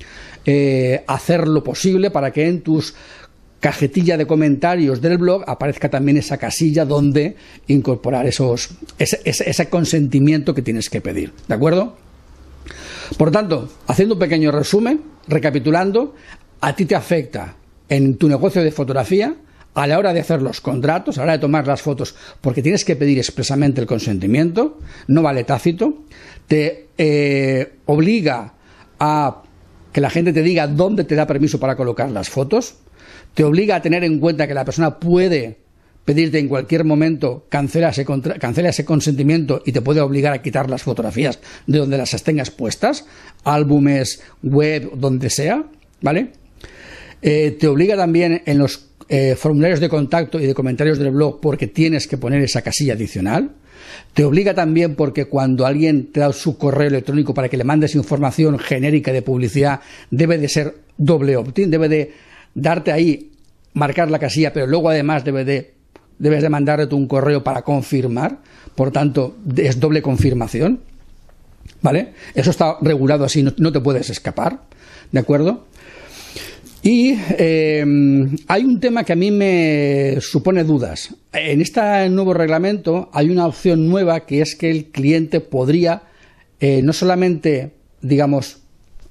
eh, 0.44 1.04
hacer 1.06 1.46
lo 1.46 1.62
posible 1.62 2.10
para 2.10 2.32
que 2.32 2.48
en 2.48 2.62
tus 2.62 2.94
cajetilla 3.62 4.16
de 4.16 4.26
comentarios 4.26 5.00
del 5.00 5.18
blog 5.18 5.44
aparezca 5.46 5.88
también 5.88 6.16
esa 6.16 6.36
casilla 6.36 6.84
donde 6.84 7.36
incorporar 7.68 8.26
esos, 8.26 8.70
ese, 8.98 9.68
consentimiento 9.68 10.52
que 10.52 10.62
tienes 10.62 10.90
que 10.90 11.00
pedir. 11.00 11.32
¿De 11.46 11.54
acuerdo? 11.54 11.96
Por 13.16 13.30
tanto, 13.30 13.68
haciendo 13.86 14.16
un 14.16 14.18
pequeño 14.18 14.50
resumen, 14.50 15.00
recapitulando, 15.28 16.16
a 16.60 16.74
ti 16.74 16.86
te 16.86 16.96
afecta 16.96 17.54
en 17.88 18.16
tu 18.16 18.28
negocio 18.28 18.64
de 18.64 18.72
fotografía 18.72 19.36
a 19.74 19.86
la 19.86 19.96
hora 19.96 20.12
de 20.12 20.20
hacer 20.20 20.42
los 20.42 20.60
contratos, 20.60 21.16
a 21.16 21.20
la 21.20 21.24
hora 21.24 21.32
de 21.34 21.38
tomar 21.38 21.64
las 21.64 21.82
fotos, 21.82 22.16
porque 22.40 22.62
tienes 22.62 22.84
que 22.84 22.96
pedir 22.96 23.18
expresamente 23.18 23.80
el 23.80 23.86
consentimiento, 23.86 24.80
no 25.06 25.22
vale 25.22 25.44
tácito, 25.44 26.02
te 26.48 26.88
eh, 26.98 27.74
obliga 27.86 28.54
a 28.98 29.42
que 29.92 30.00
la 30.00 30.10
gente 30.10 30.32
te 30.32 30.42
diga 30.42 30.66
dónde 30.66 31.04
te 31.04 31.14
da 31.14 31.28
permiso 31.28 31.60
para 31.60 31.76
colocar 31.76 32.10
las 32.10 32.28
fotos, 32.28 32.78
te 33.34 33.44
obliga 33.44 33.76
a 33.76 33.82
tener 33.82 34.04
en 34.04 34.18
cuenta 34.18 34.46
que 34.46 34.54
la 34.54 34.64
persona 34.64 34.98
puede 34.98 35.58
pedirte 36.04 36.38
en 36.38 36.48
cualquier 36.48 36.84
momento 36.84 37.46
cancela 37.48 37.90
ese, 37.90 38.04
cancela 38.04 38.70
ese 38.70 38.84
consentimiento 38.84 39.62
y 39.64 39.72
te 39.72 39.80
puede 39.80 40.00
obligar 40.00 40.32
a 40.32 40.42
quitar 40.42 40.68
las 40.68 40.82
fotografías 40.82 41.38
de 41.66 41.78
donde 41.78 41.96
las 41.96 42.22
tengas 42.22 42.50
puestas, 42.50 43.06
álbumes, 43.44 44.22
web, 44.42 44.90
donde 44.96 45.30
sea, 45.30 45.64
¿vale? 46.00 46.32
Eh, 47.22 47.56
te 47.58 47.68
obliga 47.68 47.96
también 47.96 48.42
en 48.46 48.58
los 48.58 48.88
eh, 49.08 49.36
formularios 49.36 49.78
de 49.78 49.88
contacto 49.88 50.40
y 50.40 50.46
de 50.46 50.54
comentarios 50.54 50.98
del 50.98 51.12
blog 51.12 51.40
porque 51.40 51.68
tienes 51.68 52.08
que 52.08 52.18
poner 52.18 52.42
esa 52.42 52.62
casilla 52.62 52.94
adicional. 52.94 53.52
Te 54.14 54.24
obliga 54.24 54.54
también 54.54 54.94
porque 54.96 55.26
cuando 55.26 55.66
alguien 55.66 56.10
te 56.12 56.20
da 56.20 56.32
su 56.32 56.56
correo 56.56 56.88
electrónico 56.88 57.34
para 57.34 57.48
que 57.48 57.56
le 57.56 57.64
mandes 57.64 57.94
información 57.94 58.58
genérica 58.58 59.12
de 59.12 59.22
publicidad, 59.22 59.80
debe 60.10 60.38
de 60.38 60.48
ser 60.48 60.74
doble 60.96 61.36
opt-in, 61.36 61.70
debe 61.70 61.88
de 61.88 62.12
darte 62.54 62.92
ahí, 62.92 63.32
marcar 63.74 64.10
la 64.10 64.18
casilla, 64.18 64.52
pero 64.52 64.66
luego 64.66 64.90
además 64.90 65.24
debe 65.24 65.44
de, 65.44 65.74
debes 66.18 66.42
de 66.42 66.48
mandarle 66.48 66.86
un 66.92 67.06
correo 67.06 67.42
para 67.42 67.62
confirmar, 67.62 68.38
por 68.74 68.90
tanto, 68.90 69.36
es 69.56 69.80
doble 69.80 70.02
confirmación. 70.02 70.80
¿Vale? 71.80 72.12
Eso 72.34 72.50
está 72.50 72.76
regulado 72.80 73.24
así, 73.24 73.42
no, 73.42 73.72
te 73.72 73.80
puedes 73.80 74.08
escapar, 74.08 74.60
¿de 75.10 75.18
acuerdo? 75.18 75.66
Y 76.80 77.16
eh, 77.38 77.84
hay 78.46 78.64
un 78.64 78.80
tema 78.80 79.04
que 79.04 79.12
a 79.12 79.16
mí 79.16 79.30
me 79.32 80.18
supone 80.20 80.62
dudas. 80.62 81.14
En 81.32 81.60
este 81.60 82.08
nuevo 82.08 82.34
reglamento 82.34 83.10
hay 83.12 83.30
una 83.30 83.46
opción 83.46 83.88
nueva 83.88 84.26
que 84.26 84.42
es 84.42 84.54
que 84.54 84.70
el 84.70 84.86
cliente 84.86 85.40
podría 85.40 86.02
eh, 86.62 86.80
no 86.80 86.92
solamente, 86.92 87.72
digamos, 88.02 88.58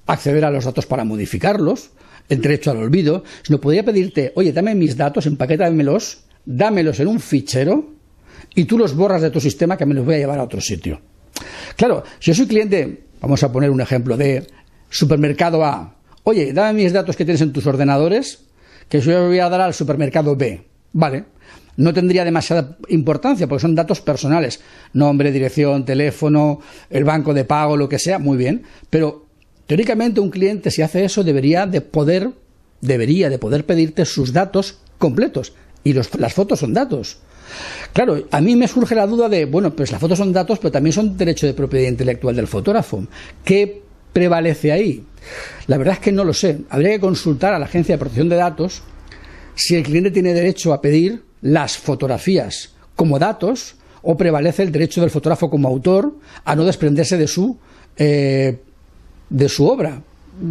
acceder 0.07 0.45
a 0.45 0.51
los 0.51 0.63
datos 0.63 0.85
para 0.85 1.03
modificarlos, 1.03 1.91
el 2.31 2.41
derecho 2.41 2.71
al 2.71 2.77
olvido, 2.77 3.25
sino 3.43 3.59
podría 3.59 3.83
pedirte, 3.83 4.31
oye, 4.35 4.53
dame 4.53 4.73
mis 4.73 4.95
datos, 4.95 5.25
empaquétamelos, 5.25 6.23
dámelos 6.45 6.97
en 7.01 7.07
un 7.07 7.19
fichero 7.19 7.89
y 8.55 8.63
tú 8.63 8.77
los 8.77 8.95
borras 8.95 9.21
de 9.21 9.31
tu 9.31 9.41
sistema 9.41 9.75
que 9.75 9.85
me 9.85 9.93
los 9.93 10.05
voy 10.05 10.15
a 10.15 10.19
llevar 10.19 10.39
a 10.39 10.43
otro 10.43 10.61
sitio. 10.61 11.01
Claro, 11.75 12.03
si 12.19 12.31
yo 12.31 12.35
soy 12.35 12.47
cliente, 12.47 13.03
vamos 13.19 13.43
a 13.43 13.51
poner 13.51 13.69
un 13.69 13.81
ejemplo 13.81 14.15
de 14.15 14.47
supermercado 14.89 15.65
A, 15.65 15.97
oye, 16.23 16.53
dame 16.53 16.83
mis 16.83 16.93
datos 16.93 17.17
que 17.17 17.25
tienes 17.25 17.41
en 17.41 17.51
tus 17.51 17.67
ordenadores, 17.67 18.45
que 18.87 19.01
yo 19.01 19.27
voy 19.27 19.39
a 19.39 19.49
dar 19.49 19.59
al 19.59 19.73
supermercado 19.73 20.37
B. 20.37 20.65
Vale, 20.93 21.25
no 21.75 21.93
tendría 21.93 22.23
demasiada 22.23 22.77
importancia 22.87 23.45
porque 23.45 23.61
son 23.63 23.75
datos 23.75 23.99
personales, 23.99 24.61
nombre, 24.93 25.33
dirección, 25.33 25.83
teléfono, 25.83 26.61
el 26.89 27.03
banco 27.03 27.33
de 27.33 27.43
pago, 27.43 27.75
lo 27.75 27.89
que 27.89 27.99
sea, 27.99 28.19
muy 28.19 28.37
bien, 28.37 28.63
pero 28.89 29.30
Teóricamente 29.67 30.19
un 30.19 30.29
cliente 30.29 30.71
si 30.71 30.81
hace 30.81 31.05
eso 31.05 31.23
debería 31.23 31.65
de 31.65 31.81
poder 31.81 32.31
debería 32.81 33.29
de 33.29 33.37
poder 33.37 33.65
pedirte 33.65 34.05
sus 34.05 34.33
datos 34.33 34.79
completos 34.97 35.53
y 35.83 35.93
las 35.93 36.33
fotos 36.33 36.59
son 36.59 36.73
datos. 36.73 37.19
Claro, 37.93 38.27
a 38.31 38.41
mí 38.41 38.55
me 38.55 38.67
surge 38.67 38.95
la 38.95 39.07
duda 39.07 39.29
de, 39.29 39.45
bueno, 39.45 39.75
pues 39.75 39.91
las 39.91 39.99
fotos 39.99 40.17
son 40.17 40.33
datos, 40.33 40.59
pero 40.59 40.71
también 40.71 40.93
son 40.93 41.17
derecho 41.17 41.45
de 41.45 41.53
propiedad 41.53 41.89
intelectual 41.89 42.35
del 42.35 42.47
fotógrafo. 42.47 43.05
¿Qué 43.43 43.81
prevalece 44.13 44.71
ahí? 44.71 45.03
La 45.67 45.77
verdad 45.77 45.95
es 45.95 45.99
que 45.99 46.11
no 46.11 46.23
lo 46.23 46.33
sé. 46.33 46.59
Habría 46.69 46.91
que 46.91 46.99
consultar 46.99 47.53
a 47.53 47.59
la 47.59 47.65
Agencia 47.65 47.95
de 47.95 47.99
Protección 47.99 48.29
de 48.29 48.35
Datos 48.37 48.83
si 49.55 49.75
el 49.75 49.83
cliente 49.83 50.11
tiene 50.11 50.33
derecho 50.33 50.73
a 50.73 50.81
pedir 50.81 51.23
las 51.41 51.77
fotografías 51.77 52.73
como 52.95 53.19
datos 53.19 53.75
o 54.01 54.15
prevalece 54.17 54.63
el 54.63 54.71
derecho 54.71 55.01
del 55.01 55.09
fotógrafo 55.09 55.49
como 55.49 55.67
autor 55.67 56.15
a 56.45 56.55
no 56.55 56.63
desprenderse 56.63 57.17
de 57.17 57.27
su 57.27 57.57
eh, 57.97 58.59
de 59.31 59.49
su 59.49 59.65
obra. 59.65 60.01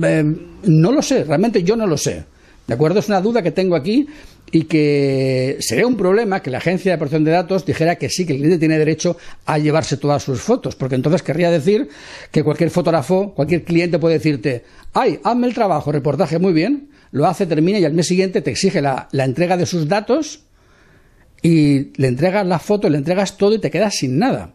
Eh, 0.02 0.24
no 0.64 0.92
lo 0.92 1.02
sé, 1.02 1.24
realmente 1.24 1.62
yo 1.62 1.76
no 1.76 1.86
lo 1.86 1.96
sé. 1.96 2.24
¿De 2.66 2.74
acuerdo? 2.74 3.00
Es 3.00 3.08
una 3.08 3.20
duda 3.20 3.42
que 3.42 3.50
tengo 3.50 3.76
aquí 3.76 4.06
y 4.52 4.64
que 4.64 5.56
sería 5.60 5.86
un 5.86 5.96
problema 5.96 6.40
que 6.40 6.50
la 6.50 6.58
Agencia 6.58 6.92
de 6.92 6.98
Protección 6.98 7.24
de 7.24 7.32
Datos 7.32 7.66
dijera 7.66 7.96
que 7.96 8.08
sí, 8.08 8.26
que 8.26 8.32
el 8.32 8.38
cliente 8.38 8.58
tiene 8.58 8.78
derecho 8.78 9.16
a 9.46 9.58
llevarse 9.58 9.96
todas 9.96 10.22
sus 10.22 10.40
fotos, 10.40 10.76
porque 10.76 10.94
entonces 10.94 11.22
querría 11.22 11.50
decir 11.50 11.88
que 12.30 12.42
cualquier 12.42 12.70
fotógrafo, 12.70 13.34
cualquier 13.34 13.64
cliente 13.64 13.98
puede 13.98 14.14
decirte, 14.14 14.64
ay, 14.92 15.20
hazme 15.22 15.46
el 15.46 15.54
trabajo, 15.54 15.92
reportaje 15.92 16.38
muy 16.38 16.52
bien, 16.52 16.90
lo 17.12 17.26
hace, 17.26 17.46
termina 17.46 17.78
y 17.78 17.84
al 17.84 17.92
mes 17.92 18.06
siguiente 18.06 18.40
te 18.40 18.50
exige 18.50 18.80
la, 18.80 19.08
la 19.12 19.24
entrega 19.24 19.56
de 19.56 19.66
sus 19.66 19.88
datos 19.88 20.44
y 21.42 21.92
le 22.00 22.08
entregas 22.08 22.46
la 22.46 22.58
foto, 22.58 22.88
le 22.88 22.98
entregas 22.98 23.36
todo 23.36 23.54
y 23.54 23.58
te 23.58 23.70
quedas 23.70 23.96
sin 23.96 24.18
nada. 24.18 24.54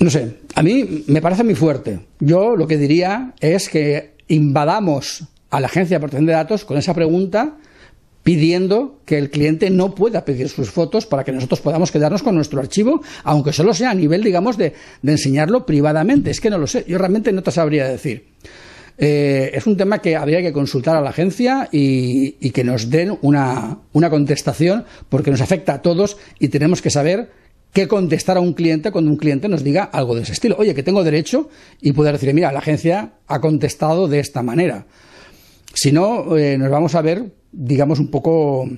No 0.00 0.10
sé, 0.10 0.38
a 0.54 0.62
mí 0.62 1.04
me 1.08 1.20
parece 1.20 1.42
muy 1.42 1.54
fuerte. 1.54 2.00
Yo 2.20 2.54
lo 2.56 2.66
que 2.66 2.76
diría 2.76 3.34
es 3.40 3.68
que 3.68 4.12
invadamos 4.28 5.24
a 5.50 5.60
la 5.60 5.66
Agencia 5.66 5.96
de 5.96 6.00
Protección 6.00 6.26
de 6.26 6.32
Datos 6.32 6.64
con 6.64 6.76
esa 6.76 6.94
pregunta 6.94 7.56
pidiendo 8.22 9.00
que 9.06 9.16
el 9.16 9.30
cliente 9.30 9.70
no 9.70 9.94
pueda 9.94 10.24
pedir 10.24 10.50
sus 10.50 10.70
fotos 10.70 11.06
para 11.06 11.24
que 11.24 11.32
nosotros 11.32 11.60
podamos 11.60 11.90
quedarnos 11.90 12.22
con 12.22 12.34
nuestro 12.34 12.60
archivo, 12.60 13.00
aunque 13.24 13.54
solo 13.54 13.72
sea 13.72 13.90
a 13.90 13.94
nivel, 13.94 14.22
digamos, 14.22 14.58
de, 14.58 14.74
enseñarlo 15.02 15.64
privadamente. 15.64 16.30
Es 16.30 16.40
que 16.40 16.50
no 16.50 16.58
lo 16.58 16.66
sé, 16.66 16.84
yo 16.86 16.98
realmente 16.98 17.32
no 17.32 17.42
te 17.42 17.50
sabría 17.50 17.88
decir. 17.88 18.26
Eh, 18.98 19.52
es 19.54 19.66
un 19.66 19.76
tema 19.76 20.00
que 20.00 20.14
habría 20.14 20.42
que 20.42 20.52
consultar 20.52 20.96
a 20.96 21.00
la 21.00 21.10
agencia 21.10 21.68
y, 21.72 22.32
que 22.50 22.64
nos 22.64 22.90
den 22.90 23.16
una, 23.22 23.78
una 23.92 24.10
contestación 24.10 24.84
porque 25.08 25.30
nos 25.30 25.40
afecta 25.40 25.74
a 25.74 25.82
todos 25.82 26.18
y 26.38 26.48
tenemos 26.48 26.82
que 26.82 26.90
saber 26.90 27.30
qué 27.72 27.88
contestar 27.88 28.36
a 28.36 28.40
un 28.40 28.54
cliente 28.54 28.90
cuando 28.90 29.10
un 29.10 29.16
cliente 29.16 29.48
nos 29.48 29.62
diga 29.62 29.84
algo 29.84 30.14
de 30.14 30.22
ese 30.22 30.32
estilo. 30.32 30.56
Oye, 30.58 30.74
que 30.74 30.82
tengo 30.82 31.04
derecho 31.04 31.48
y 31.80 31.92
poder 31.92 32.12
decir, 32.12 32.32
mira, 32.34 32.52
la 32.52 32.58
agencia 32.58 33.12
ha 33.26 33.40
contestado 33.40 34.08
de 34.08 34.20
esta 34.20 34.42
manera. 34.42 34.86
Si 35.74 35.92
no, 35.92 36.36
eh, 36.36 36.58
nos 36.58 36.70
vamos 36.70 36.94
a 36.94 37.02
ver, 37.02 37.32
digamos, 37.52 38.00
un 38.00 38.10
poco, 38.10 38.68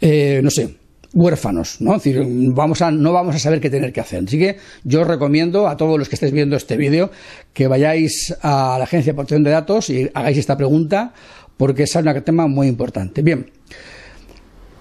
eh, 0.00 0.40
no 0.42 0.50
sé, 0.50 0.76
huérfanos, 1.14 1.80
¿no? 1.80 1.96
Es 1.96 2.02
decir, 2.02 2.24
vamos 2.52 2.80
a, 2.82 2.90
no 2.90 3.12
vamos 3.12 3.36
a 3.36 3.38
saber 3.38 3.60
qué 3.60 3.70
tener 3.70 3.92
que 3.92 4.00
hacer. 4.00 4.24
Así 4.26 4.38
que 4.38 4.56
yo 4.84 5.02
os 5.02 5.06
recomiendo 5.06 5.68
a 5.68 5.76
todos 5.76 5.98
los 5.98 6.08
que 6.08 6.16
estéis 6.16 6.32
viendo 6.32 6.56
este 6.56 6.76
vídeo 6.76 7.10
que 7.52 7.66
vayáis 7.66 8.34
a 8.40 8.76
la 8.78 8.84
Agencia 8.84 9.12
de 9.12 9.16
Protección 9.16 9.42
de 9.42 9.50
Datos 9.50 9.90
y 9.90 10.10
hagáis 10.14 10.38
esta 10.38 10.56
pregunta 10.56 11.12
porque 11.56 11.84
es 11.84 11.94
un 11.94 12.22
tema 12.22 12.46
muy 12.46 12.66
importante. 12.66 13.22
Bien, 13.22 13.50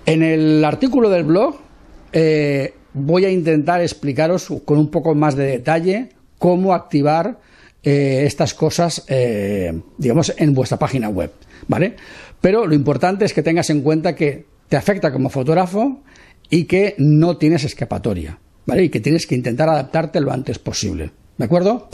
en 0.06 0.24
el 0.24 0.64
artículo 0.64 1.10
del 1.10 1.26
blog 1.26 1.71
eh, 2.13 2.74
voy 2.93 3.26
a 3.26 3.30
intentar 3.30 3.82
explicaros 3.82 4.47
con 4.65 4.78
un 4.78 4.89
poco 4.89 5.15
más 5.15 5.36
de 5.36 5.45
detalle 5.45 6.10
cómo 6.38 6.74
activar 6.74 7.39
eh, 7.84 8.24
estas 8.26 8.54
cosas, 8.54 9.04
eh, 9.08 9.74
digamos, 9.97 10.34
en 10.38 10.54
vuestra 10.54 10.78
página 10.78 11.10
web, 11.10 11.32
¿vale? 11.67 11.95
Pero 12.39 12.67
lo 12.67 12.76
importante 12.76 13.26
es 13.26 13.34
que 13.34 13.43
tengas 13.43 13.69
en 13.69 13.82
cuenta 13.82 14.15
que 14.15 14.45
te 14.67 14.78
afecta 14.78 15.12
como 15.12 15.30
fotógrafo 15.30 16.02
y 16.50 16.65
que 16.65 16.95
no 16.97 17.38
tienes 17.38 17.63
escapatoria, 17.63 18.39
¿vale? 18.65 18.84
Y 18.84 18.89
que 18.89 19.00
tienes 19.00 19.26
que 19.26 19.36
intentar 19.36 19.69
adaptarte 19.69 20.19
lo 20.19 20.32
antes 20.32 20.60
posible, 20.60 21.12
¿de 21.38 21.45
acuerdo? 21.45 21.89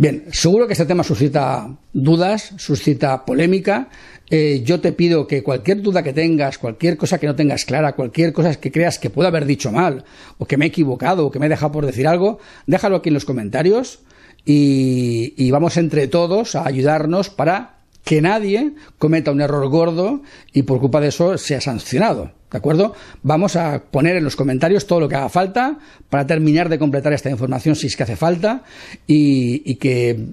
Bien, 0.00 0.24
seguro 0.32 0.66
que 0.66 0.72
este 0.72 0.86
tema 0.86 1.04
suscita 1.04 1.76
dudas, 1.92 2.54
suscita 2.56 3.22
polémica. 3.26 3.88
Eh, 4.30 4.62
yo 4.64 4.80
te 4.80 4.92
pido 4.92 5.26
que 5.26 5.42
cualquier 5.42 5.82
duda 5.82 6.02
que 6.02 6.12
tengas, 6.12 6.58
cualquier 6.58 6.96
cosa 6.96 7.18
que 7.18 7.26
no 7.26 7.34
tengas 7.34 7.64
clara, 7.64 7.94
cualquier 7.94 8.32
cosa 8.32 8.54
que 8.54 8.70
creas 8.70 8.98
que 8.98 9.10
pueda 9.10 9.28
haber 9.28 9.44
dicho 9.44 9.72
mal, 9.72 10.04
o 10.38 10.46
que 10.46 10.56
me 10.56 10.66
he 10.66 10.68
equivocado, 10.68 11.26
o 11.26 11.30
que 11.30 11.38
me 11.38 11.46
he 11.46 11.48
dejado 11.48 11.72
por 11.72 11.86
decir 11.86 12.06
algo, 12.06 12.38
déjalo 12.66 12.96
aquí 12.96 13.08
en 13.08 13.14
los 13.14 13.24
comentarios 13.24 14.00
y, 14.44 15.34
y 15.36 15.50
vamos 15.50 15.76
entre 15.76 16.06
todos 16.06 16.54
a 16.54 16.66
ayudarnos 16.66 17.28
para 17.28 17.80
que 18.04 18.22
nadie 18.22 18.72
cometa 18.98 19.30
un 19.30 19.40
error 19.40 19.68
gordo 19.68 20.22
y 20.52 20.62
por 20.62 20.80
culpa 20.80 21.00
de 21.00 21.08
eso 21.08 21.38
sea 21.38 21.60
sancionado. 21.60 22.32
¿De 22.50 22.58
acuerdo? 22.58 22.94
Vamos 23.22 23.54
a 23.54 23.84
poner 23.90 24.16
en 24.16 24.24
los 24.24 24.34
comentarios 24.34 24.86
todo 24.86 25.00
lo 25.00 25.08
que 25.08 25.14
haga 25.14 25.28
falta 25.28 25.78
para 26.08 26.26
terminar 26.26 26.68
de 26.68 26.78
completar 26.78 27.12
esta 27.12 27.30
información 27.30 27.76
si 27.76 27.86
es 27.86 27.96
que 27.96 28.02
hace 28.02 28.16
falta 28.16 28.64
y, 29.06 29.76
que 29.76 30.26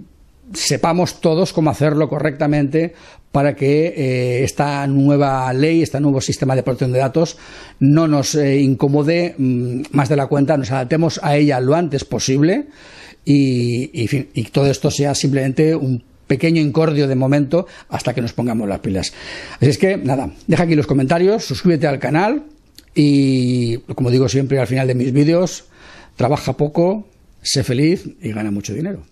sepamos 0.53 1.21
todos 1.21 1.53
cómo 1.53 1.69
hacerlo 1.69 2.09
correctamente 2.09 2.95
para 3.31 3.55
que 3.55 3.87
eh, 3.87 4.43
esta 4.43 4.85
nueva 4.87 5.51
ley, 5.53 5.81
este 5.81 5.99
nuevo 5.99 6.21
sistema 6.21 6.55
de 6.55 6.63
protección 6.63 6.93
de 6.93 6.99
datos 6.99 7.37
no 7.79 8.07
nos 8.07 8.35
eh, 8.35 8.59
incomode 8.59 9.35
mm, 9.37 9.81
más 9.91 10.09
de 10.09 10.15
la 10.15 10.27
cuenta, 10.27 10.57
nos 10.57 10.71
adaptemos 10.71 11.19
a 11.23 11.35
ella 11.35 11.59
lo 11.59 11.75
antes 11.75 12.05
posible 12.05 12.67
y, 13.25 13.91
y 14.33 14.43
todo 14.45 14.67
esto 14.67 14.89
sea 14.89 15.13
simplemente 15.13 15.75
un 15.75 16.03
pequeño 16.27 16.61
incordio 16.61 17.07
de 17.07 17.15
momento 17.15 17.67
hasta 17.89 18.13
que 18.13 18.21
nos 18.21 18.33
pongamos 18.33 18.67
las 18.67 18.79
pilas. 18.79 19.13
Así 19.55 19.69
es 19.69 19.77
que, 19.77 19.97
nada, 19.97 20.31
deja 20.45 20.63
aquí 20.63 20.75
los 20.75 20.87
comentarios, 20.87 21.45
suscríbete 21.45 21.87
al 21.87 21.99
canal 21.99 22.43
y, 22.93 23.77
como 23.95 24.11
digo 24.11 24.29
siempre 24.29 24.59
al 24.59 24.67
final 24.67 24.87
de 24.87 24.95
mis 24.95 25.11
vídeos, 25.13 25.65
trabaja 26.15 26.53
poco, 26.53 27.07
sé 27.41 27.63
feliz 27.63 28.07
y 28.21 28.31
gana 28.31 28.51
mucho 28.51 28.73
dinero. 28.73 29.03